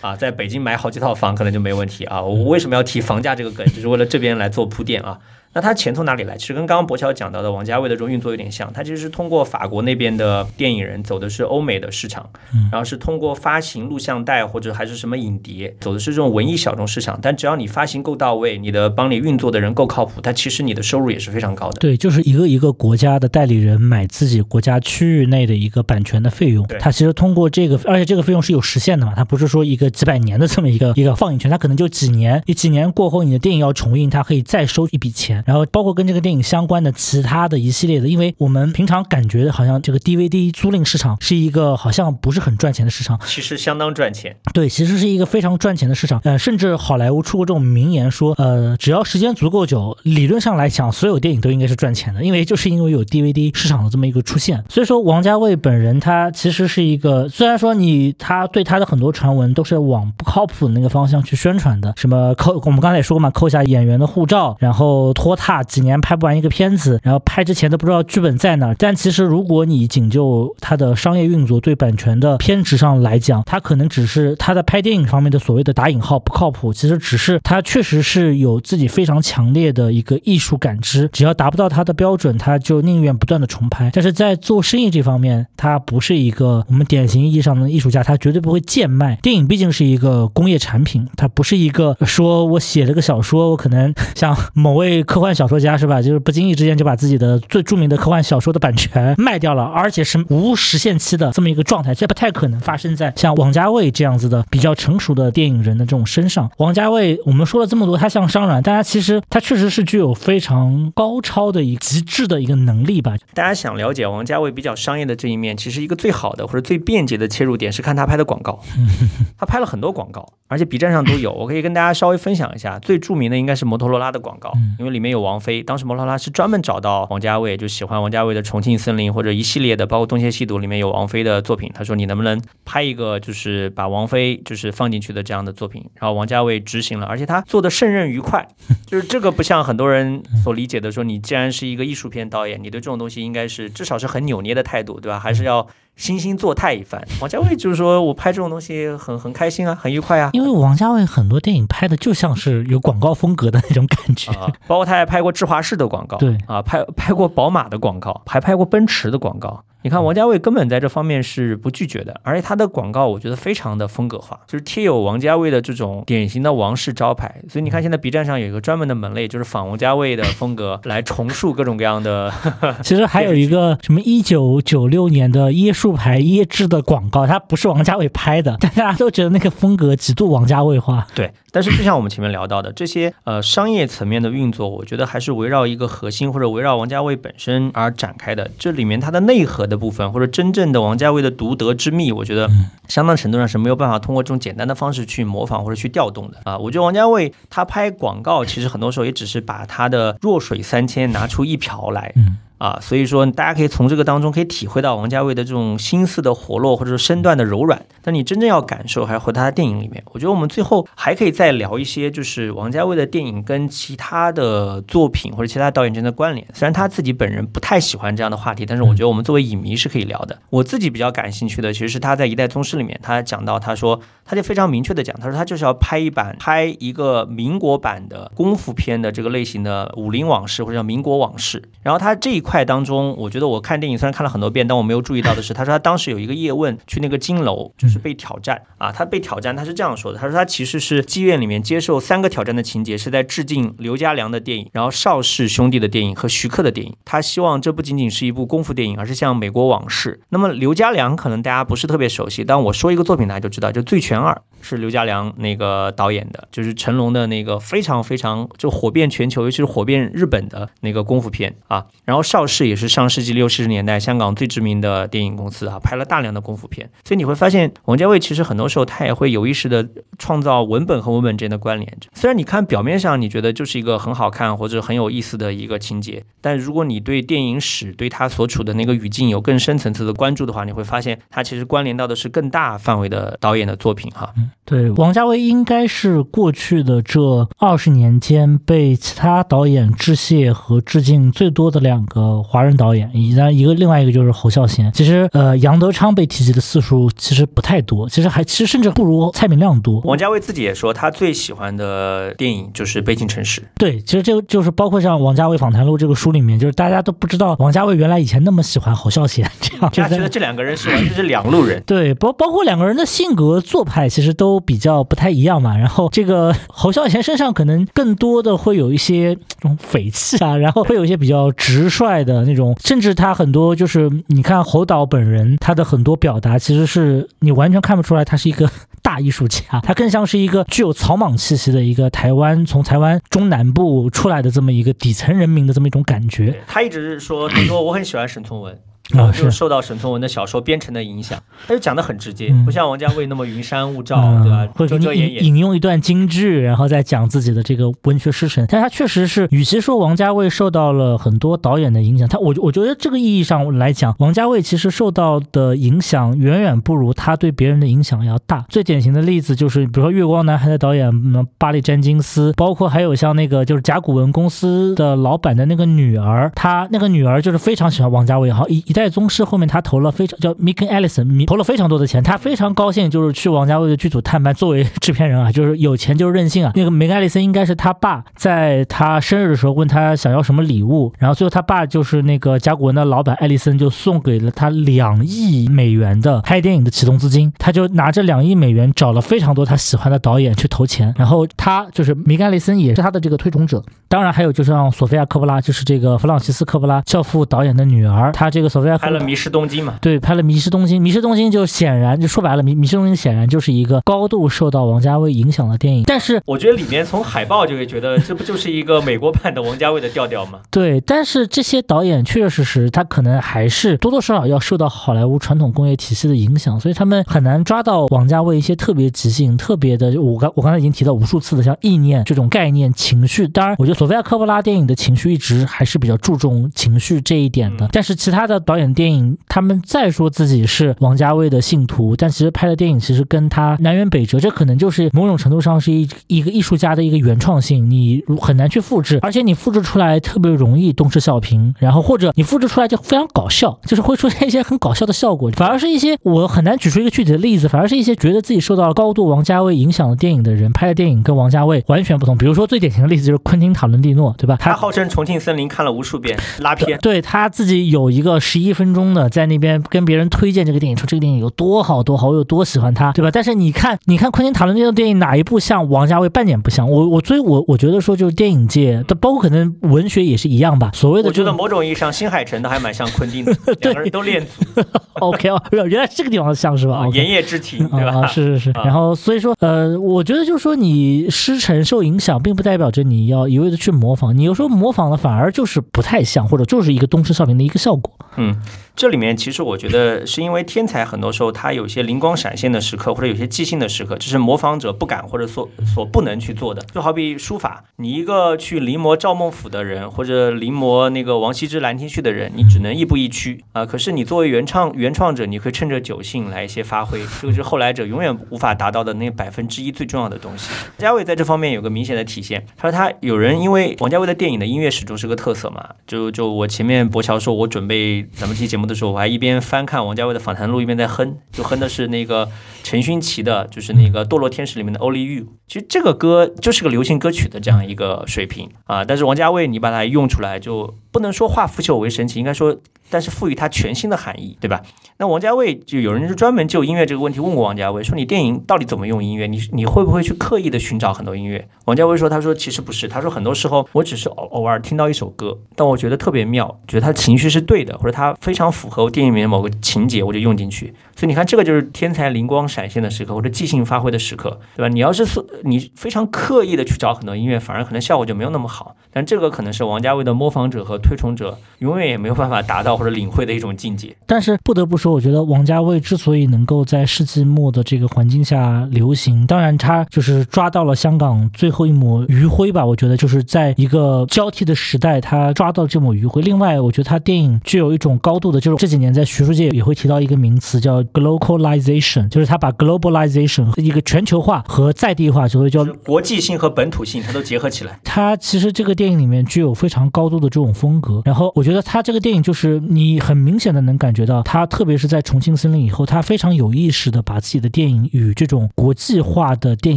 [0.00, 2.20] 啊，在北京买好几套房可能就没问题啊。
[2.20, 5.16] 我为什么要提房价这个梗，就是为了这边来做铺垫啊。
[5.56, 6.36] 那他钱从哪里来？
[6.36, 12.28] 其实跟刚刚博乔讲到的王家卫的这种运作有点像，他其实是通过法国那边的电影人走的是欧美的市场，
[12.70, 17.18] 然后是通过发行录像带或者还是什么影碟走的是这种文艺小众市场。
[17.22, 21.78] 但只要你发行够到位，你的帮你运作的人够靠谱，他其实你的收入也是非常高的。
[21.80, 35.42] 对，就是一个一个国家的代理人买自己国家区域内的一个版权的费用，他其实通过这个，而且这个费用是有实现的嘛，它不是说一个几百年的这么一个一个放映权，它可能就几年，你几年过后你的电影要重映，它可以再收一笔钱。
[35.46, 44.36] 然后包括跟这个电影相关的其他的一系列的，因为我们平常感觉好像这个 DVD 租赁市场是一个好像不是很赚钱的市场，其实相当赚钱。
[44.52, 46.20] 对，其实是一个非常赚钱的市场。
[46.24, 54.64] 呃，甚至好莱坞出过这种名言说，呃，只要时间足够久，理论上来讲，所有电影都应该是赚钱的，因为就是因为有 DVD 市场的这么一个出现。
[54.68, 68.74] 所以说，王家卫本人他其实是一个，虽然说你他对他的很多传闻都是往不靠谱的那个方向去宣传的，什么扣我们刚才也说过嘛，扣下演员的护照，然后拖沓几年拍不完一个片子，然后拍之前都不知道剧本在哪儿。
[68.76, 83.90] 但其实如果你仅就它的商业运作对版权的偏执上来讲，它可能只是他在拍电影方面的所谓的打引号不靠谱，其实只是他确实是有自己非常强烈的一个艺术感知，只要达不到他的标准，他就宁愿不断的重拍。
[83.92, 89.16] 但是在做生意这方面，他不是一个我们典型意义上的艺术家，他绝对不会贱卖。
[89.22, 95.02] 电影毕竟是一个工业产品，它不是一个说我写了个小说，我可能像某位。
[95.16, 96.02] 科幻小说家是吧？
[96.02, 106.50] 就是不经意之间就把自己的最著名的科幻小说的版权卖掉了，而且是无实现期的这么一个状态，这不太可能发生在像王家卫这样子的比较成熟的电影人的这种身上。
[106.58, 113.16] 王家卫，我们说了这么多，他像商软，但他其实他确实是具有非常高超的一极致的一个能力吧。
[113.32, 118.60] 大家想了解王家卫比较商业的这一面，其实一个最好的或者最便捷的切入点是看他拍的广告。
[119.38, 121.32] 他拍了很多广告，而且 B 站上都有。
[121.32, 125.62] 我可以跟大家稍微分享一下，最著名的应该是摩托罗拉的广告，因为里面没有王菲。
[125.62, 131.70] 当时摩托罗拉是专门找到王家卫，就喜欢王家卫的《重庆森林》或者一系列的，包括《东邪西毒》里面有王菲的作品。
[131.72, 138.44] 他说：“你能不能拍一个就是把王菲就是放进去的这样的作品？”然后王家卫执行了，而且他做的胜任愉快。
[138.84, 145.20] 就是这个不像很多人所理解的，说你既然是一个艺术片导演，你对这种东西应该是至少是很扭捏的态度，对吧？
[145.20, 145.68] 还是要。
[145.98, 150.30] 惺惺作态一番，王家卫就是说我拍这种东西很很开心啊，很愉快啊。
[150.34, 154.30] 因为王家卫很多电影拍的就像是有广告风格的那种感觉，
[154.66, 159.64] 包括他还拍过芝华士的广告，对啊，拍拍过宝马的广告，还拍过奔驰的广告。
[159.86, 167.32] 你看王家卫根本在这方面是不拒绝的，而且他的广告我觉得非常的风格化，就是贴有王家卫的这种典型的王室招牌。
[167.48, 172.32] 所以你看现在 B 站上有一个专门的门类，就是仿王家卫的风格来重塑各种各样的。
[172.82, 181.06] 其实还有一个 什么一九九六年的椰树牌椰汁的广告，它不是王家卫拍的，但大家都觉得那个风格极度王家卫化。
[181.14, 188.50] 对，但是就像我们前面聊到的这些呃商业层面的运作，我觉得还是围绕一个核心或者围绕王家卫本身而展开的。
[188.58, 189.76] 这里面它的内核的。
[189.76, 192.50] 部分或者真正的王家卫的独得之秘，我觉得
[192.88, 196.56] 相当程度上是没有办法通过这种简单的方式去模仿或者去调动的啊。
[196.56, 202.14] 我觉得王家卫他拍广告，其实很多时候也只是把他的弱水三千拿出一瓢来。
[202.58, 207.84] 啊，所以说大家可以从这个当中可以体会到王家卫的这种心思的活络，或者说身段的柔软。
[208.02, 210.02] 但你真正要感受，还是回到他的电影里面。
[210.12, 216.46] 我觉得我们最后还可以再聊一些，就是王家卫的电影跟其他的作品或者其他导演之间的关联。
[216.54, 220.38] 虽然他自己本人不太喜欢这样的话题，但是我觉得我们作为影迷是可以聊的。
[220.50, 231.60] 我自己比较感兴趣的，其实是他在《一代宗师》里面，他讲到，他说他就非常明确的讲，他说他就是要拍一版拍一个民国版的功夫片的这个类型的《武林往事》或者叫《民国往事》。
[231.82, 238.92] 然后他这一块当中，我觉得我看电影虽然看了很多遍，但我没有注意到的是，他说他当时有一个叶问去那个金楼，就是被挑战啊。
[238.92, 246.94] 他被挑战，他是这样说的：他说他其实是妓院里面接受三个挑战的情节，是在致敬刘家良的电影，然后邵氏兄弟的电影和徐克的电影。
[247.04, 250.20] 他希望这不仅仅是一部功夫电影，而是像《美国往事》。
[250.28, 261.86] 那么刘家良可能大家不是特别熟悉，但我说一个作品大家就知道，就《醉拳二》是刘家良那个导演的，就是成龙的那个非常非常就火遍全球，尤其是火遍日本的那个功夫片啊。
[262.04, 263.06] 然后邵邵氏也是上。
[263.16, 271.98] 世纪六七十年代，香港最知名的电影公司啊，拍了大量的功夫片，所以你会发现，王家卫其实很多时候他也会有意识的创造文本和文本之间的关联。
[272.12, 284.34] 虽然你看表面上你觉得就是一个很好看或者很有意思的一个情节，但如果你对电影史对他所处的那个语境有更深层次的关注的话，你会发现他其实关联到的是更大范围的导演的作品哈。
[284.66, 293.10] 对，王家卫应该是过去的这二十年间被其他导演致谢和致敬最多的两个华人导演。
[293.14, 300.00] 一一个另外一个就是侯孝贤，其实呃杨德昌被提及的次数其实不太多，其实还其实甚至不如蔡明亮多。
[300.04, 303.60] 王家卫自己也说，他最喜欢的电影就是《悲情城市》。
[303.76, 311.82] 对，其实这个就是包括像《王家卫访谈录》这个书里面，就是大家都不知道王家卫原来以前那么喜欢侯孝贤，这样就觉得这两个人是完全是两路人。
[311.86, 315.76] 对，包包括两个人的性格做派其实都比较不太一样嘛。
[315.76, 322.76] 然后这个侯孝贤身上可能更多的会有一些这种匪气啊，然后会有一些比较直率的那种。
[322.82, 328.70] 甚至他很多就是你看侯导本人，他的很多表达其实是你完全看不出来他是一个
[329.02, 336.58] 大艺术家，他更像是一个具有草莽气息的一个台湾从台湾中南部出来的这么一个底层人民的这么一种感觉。
[336.66, 338.76] 他一直是说，他说我很喜欢沈从文。
[339.14, 344.66] 啊，是受到沈从文的小说编程的影响，他就讲的很直接，不像王家卫那么云山雾罩，对吧？
[344.74, 348.66] 会给你引用一段京剧，然后再讲自己的这个文学师承。
[348.68, 358.64] 但他确实是，与其说王家卫受到了很多导演的影响，他我我觉得这个意义上来讲，王家卫其实受到的影响远远不如他对别人的影响要大。
[358.68, 361.12] 最典型的例子就是，比如说《月光男孩》的导演
[361.58, 368.95] 巴里詹金斯，包括还有像那个就是甲骨文公司的老板的那个女儿，他那个女儿就是非常喜欢王家卫，然后一一。
[368.96, 376.72] 代宗师后面他投了非常叫 Mick Ellison，投了非常多的钱，他非常高兴，就是去王家卫的剧组探班，作为制片人啊，就是有钱就任性啊。
[376.74, 399.98] 那个梅 c 艾 s 森应该是他爸在他生日的时候问他想要什么礼物，然后最后他爸就是那个甲骨文的老板艾利森就送给了他两亿美元的拍电影的启动资金，他就拿着两亿美元找了非常多他喜欢的导演去投钱，然后他就是梅盖利森也是他的这个推崇者，当然还有就是让索菲亚科波拉，就是这个弗朗西斯科波拉教父导演的女儿，他这个索菲拍了《迷失东京》嘛？
[400.00, 406.04] 对，拍了《迷失东京》，《迷失东京》就显然就说白了，《迷迷失东京》显然就是一个高度受到王家卫影响的电影。
[406.06, 410.60] 但是我觉得里面从海报就会觉得，这不就是一个美国版的王家卫的调调吗？
[410.70, 420.20] 对，但是这些导演确确实实，他可能还是多多少少要受到好莱坞传统工业体系的影响，所以他们很难抓到王家卫一些特别即兴、特别的。
[420.20, 423.48] 我刚我刚才已经提到无数次的，像意念这种概念、情绪。
[423.48, 427.88] 当然，我觉得索菲亚科波拉电影的情绪一直还是比较注重情绪这一点的。
[427.92, 434.38] 但是其他的导演电影，他们再说自己是王家卫的信徒，但其实拍的电影其实跟他南辕北辙。
[434.38, 445.50] 这可能就是某种程度上是一一个艺术家的一个原创性，你很难去复制，而且你复制出来特别容易东施效颦，然后或者你复制出来就非常搞笑，就是会出现一些很搞笑的效果。
[445.56, 452.36] 反而是一些我很难举出一个具体的例子，反而是一些觉得自己受到了高度王家卫影响的电影的人拍的电影跟王家卫完全不同。
[452.36, 454.56] 比如说最典型的例子就是昆汀塔伦蒂诺，对吧？
[454.60, 463.30] 他号称《重庆森林》看了无数遍拉片，对他自己有一个十一 分钟的在那边跟别人推荐这个电影，说这个电影有多好多好，我有多喜欢它，对吧？
[463.32, 466.88] 但是你看，你看昆汀塔伦蒂诺电影哪一部像王家卫半点不像？
[466.90, 470.90] 我我所以，我我觉得说就是电影界的，包括可能文学也是一样吧。
[470.94, 474.82] 所谓的，我觉得某种意义上，新海诚的还蛮像昆汀的， 两个人都练足。
[475.20, 477.06] OK 哦，原来这个地方像是吧？
[477.12, 478.26] 盐业之体，对吧？
[478.26, 478.70] 是是是。
[478.84, 484.36] 然后所以说，呃，我觉得就是说，你师承受影响，并不代表着你要一味的去模仿。
[484.36, 488.12] 你有时候模仿了反而就是不太像，或者就是一个东施效颦的一个效果。
[488.36, 488.55] 嗯。
[488.94, 496.80] 这里面其实我觉得是因为天才很多时候他有些灵光闪现的时刻，或者有些即兴的时刻，这是模仿者不敢或者所所不能去做的。
[496.94, 503.84] 就好比书法，你一个去临摹赵孟俯的人，或者临摹那个王羲之《兰亭序》的人，你只能亦步亦趋啊。
[503.84, 510.70] 可是你作为原创原创者，你可以趁着酒兴来一些发挥，这个是后来者永远无法达到的那百分之一最重要的东西。
[510.72, 518.86] 王家卫在这方面有个明显的体现，他说他有人因为王家卫的电影的音乐始终是个特色嘛，就就我前面博乔说我准备咱们这期节目。
[518.86, 522.48] 的时候，我还一边翻看王家卫的访谈录，一边在哼，就哼的是那个
[522.88, 525.44] 陈勋奇的，就是那个《堕落天使》里面的《Only You》。
[525.66, 532.76] 其实这个歌就是个流行歌曲的这样一个水平啊，但是王家卫你把它用出来，就不能说化腐朽为神奇，应该说。
[533.08, 534.82] 但是赋予它全新的含义，对吧？
[535.18, 539.46] 那王家卫就有人就专门就音乐这个问题问过王家卫，说你电影到底怎么用音乐？
[539.46, 541.68] 你你会不会去刻意的寻找很多音乐？
[541.84, 550.92] 王家卫说，他说其实不是，他说很多时候我只是偶偶尔听到一首歌，但我觉得特别妙，觉得他情绪是对的，或者他非常符合电影里面某个情节，我就用进去。
[551.16, 554.88] 所以你看，这个就是天才灵光闪现的时刻，或者即兴发挥的时刻，对吧？
[554.92, 558.94] 你要是说你非常刻意的去找很多音乐，反而可能效果就没有那么好。
[559.10, 564.14] 但这个可能是王家卫的模仿者和推崇者永远也没有办法达到或者领会的一种境界。
[564.26, 572.84] 但是不得不说，我觉得王家卫之所以能够在世纪末的这个环境下流行，当然他就是抓到了香港最后一抹余晖吧。
[572.84, 576.42] 我觉得就是在一个交替的时代，他抓到这抹余晖。
[576.42, 581.02] 另外，我觉得他电影具有一种高度的，就是这几年在学术界也会提到一个名词叫。
[581.06, 587.98] Globalization 就是他把 globalization 一个全球化和在地化，所谓叫国际性和本土性，它都结合起来。
[588.02, 591.22] 它其实这个电影里面具有非常高度的这种风格。
[591.24, 599.96] 然后我觉得它这个电影就是你很明显的能感觉到，它特别是在重庆森林以后，它非常有意识的把自己的电影与这种国际化的电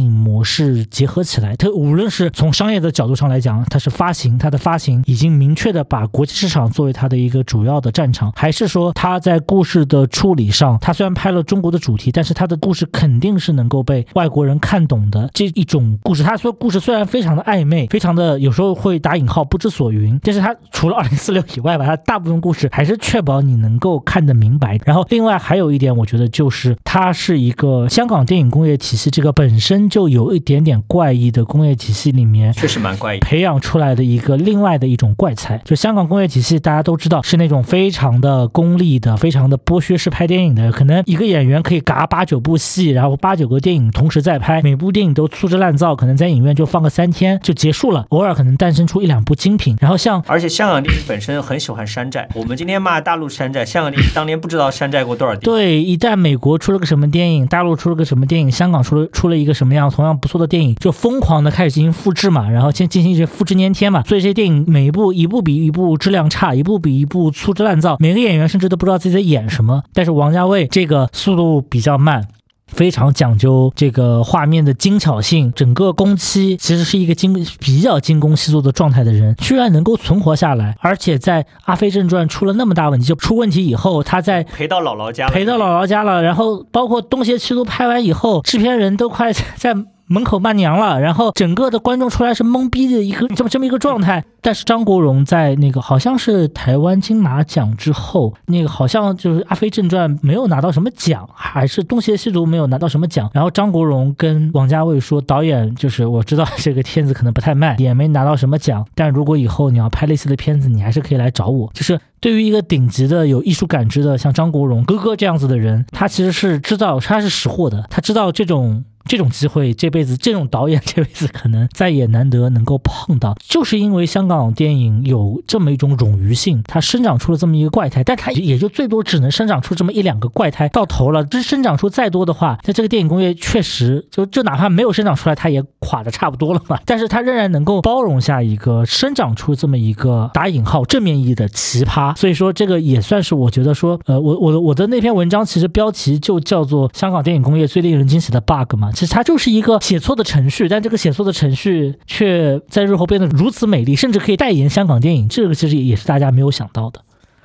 [0.00, 1.56] 影模式结合起来。
[1.56, 10.99] 它无论是从商业的角度上来讲，它是发行，它的发行已经明确的把国际市场作为它的一个主要的战场，还是说它在故事的处理上，他。
[11.00, 16.22] 虽然拍了中国的主题，但是他的故事肯定是能够被外国人看懂的这一种故事。
[16.22, 24.78] 他说故事虽然非常的暧昧，非常的有时候会打引号不知所云， 但是他除了二零四六 以外吧，他大部分故事还是确保你能够看得明白。
[24.84, 35.56] 然后另外还有一点，我觉得就是它是一个香港电影工业体系这个本身就有一点点怪异的工业体系里面，确实蛮怪异，培养出来的一个另外的一种怪才。
[35.64, 40.89] 就香港工业体系大家都知道是那种非常的功利的、非常的剥削式拍电影的，可能。
[41.04, 49.76] 一个演员可以嘎八九九部戏，然后八九个电影同时在拍，每部电影都粗制滥造，可能在影院就放个三天就结束了，偶尔可能诞生出一两部精品。
[49.80, 55.42] 然后像而且香港电影本身很喜欢山寨，我们今天骂大陆山寨，香港电影当年不知道山寨过多少电影。
[55.42, 69.82] 对，一旦美国出了个什么电影，大陆出了个什么电影，香港出了出了一个什么样同样不错的电影，就疯狂的开始进行复制嘛，然后先进行一些复制粘贴嘛，所以这些电影每一部一部比一部质量差，一部比一部粗制滥造，每个演员甚至都不知道自己在演什么。
[69.92, 72.26] 但是王家卫这个速度比较慢。
[72.72, 89.74] 非常讲究这个画面的精巧性，整个工期其实是一个精比较精工细作的状态的人，居然能够存活下来，而且在《阿飞正传》出了那么大问题，就出问题以后，他在陪到姥姥家，陪到姥姥家了，然后包括《东邪西毒》拍完以后，制片人都快在。
[90.10, 94.24] 门口骂娘了，然后整个的观众出来是懵逼的一个 这么这么一个状态。
[94.42, 103.30] 但是张国荣在那个好像是台湾金马奖之后，那个好像就是《阿飞正传》没有拿到什么奖，还是《东邪西毒》没有拿到什么奖。
[103.32, 118.84] 然后张国荣跟王家卫说：“导演，就是我知道这个片子可能不太卖，也没拿到什么奖，但如果以后你要拍类似的片子，你还是可以来找我。”就是对于一个顶级的有艺术感知的像张国荣哥哥这样子的人，他其实是知道他是识货的，他知道这种。
[119.06, 136.78] 这种机会，这辈子这种导演 这辈子可能再也难得能够碰到，就是因为香港电影有这么一种冗余性，它生长出了这么一个怪胎，但它也就最多只能生长出这么一两个怪胎，到头了，这生长出再多的话，那这个电影工业确实就就哪怕没有生长出来，它也垮的差不多了嘛。
[136.84, 148.89] 但是它仍然能够包容下一个生长出这么一个打引号正面意义的奇葩，所以说这个也算是我觉得说，呃，我我我的那篇文章其实标题就叫做香港电影工业最令人惊喜的 bug 嘛。
[148.92, 155.28] 其实它就是一个写错的程序，但这个写错的程序却在日后变得如此美丽，甚至可以代言香港电影。
[155.28, 157.00] 这个其实也是大家没有想到的。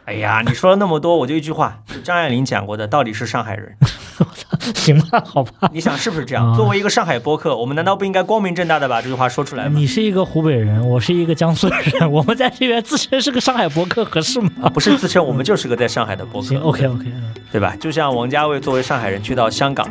[0.06, 3.76] 哎呀，你说了那么多，我就一句话，张爱玲讲过的，到底是上海人。
[4.76, 5.70] 行吧，好吧。
[5.74, 6.56] 你想是不是这样？
[6.56, 9.72] 作为一个上海播客，我们难道不应该光明正大的把这句话说出来吗？
[9.76, 14.70] 你是一个湖北人，我是一个江苏人，我们在这边自称是个上海播客，合适吗？
[14.74, 16.48] 不是自称，我们就是个在上海的播客。
[16.48, 17.06] 行，OK OK，
[17.52, 17.76] 对吧？
[17.78, 19.90] 就像王家卫作为上海人去到香港。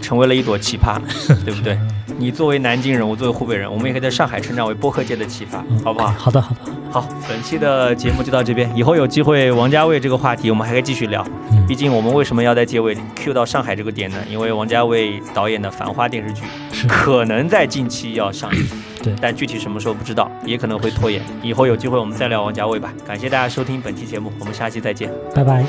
[0.00, 1.00] 成为了一朵奇葩，
[1.44, 1.78] 对不对？
[2.18, 6.08] 你作为南京人，我作为湖北人，我们也可以在上海成长为播客界的奇葩，好不好？
[6.16, 6.60] 好的，好的，
[6.90, 7.08] 好。
[7.28, 11.26] 本期的节目就到这边，以后有机会王家卫这个话题，我们还可以继续聊。
[11.66, 14.18] 毕竟我们为什么要在结尾 Q 到上海这个点呢？
[14.30, 16.42] 因为王家卫导演的《繁花》电视剧
[16.86, 18.64] 可能在近期要上映，
[19.02, 21.22] 对，但具体什么时候不知道，也可能会拖延。
[21.42, 22.92] 以后有机会我们再聊王家卫吧。
[23.06, 25.64] 感谢大家收听本期节目，我们下期再见，拜拜。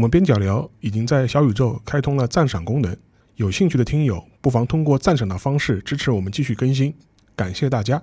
[0.00, 2.96] 我们边角聊已经在小宇宙开通了赞赏功能，
[3.36, 6.94] 有兴趣的听友不妨通过赞赏的方式支持我们继续更新，
[7.36, 8.02] 感谢大家。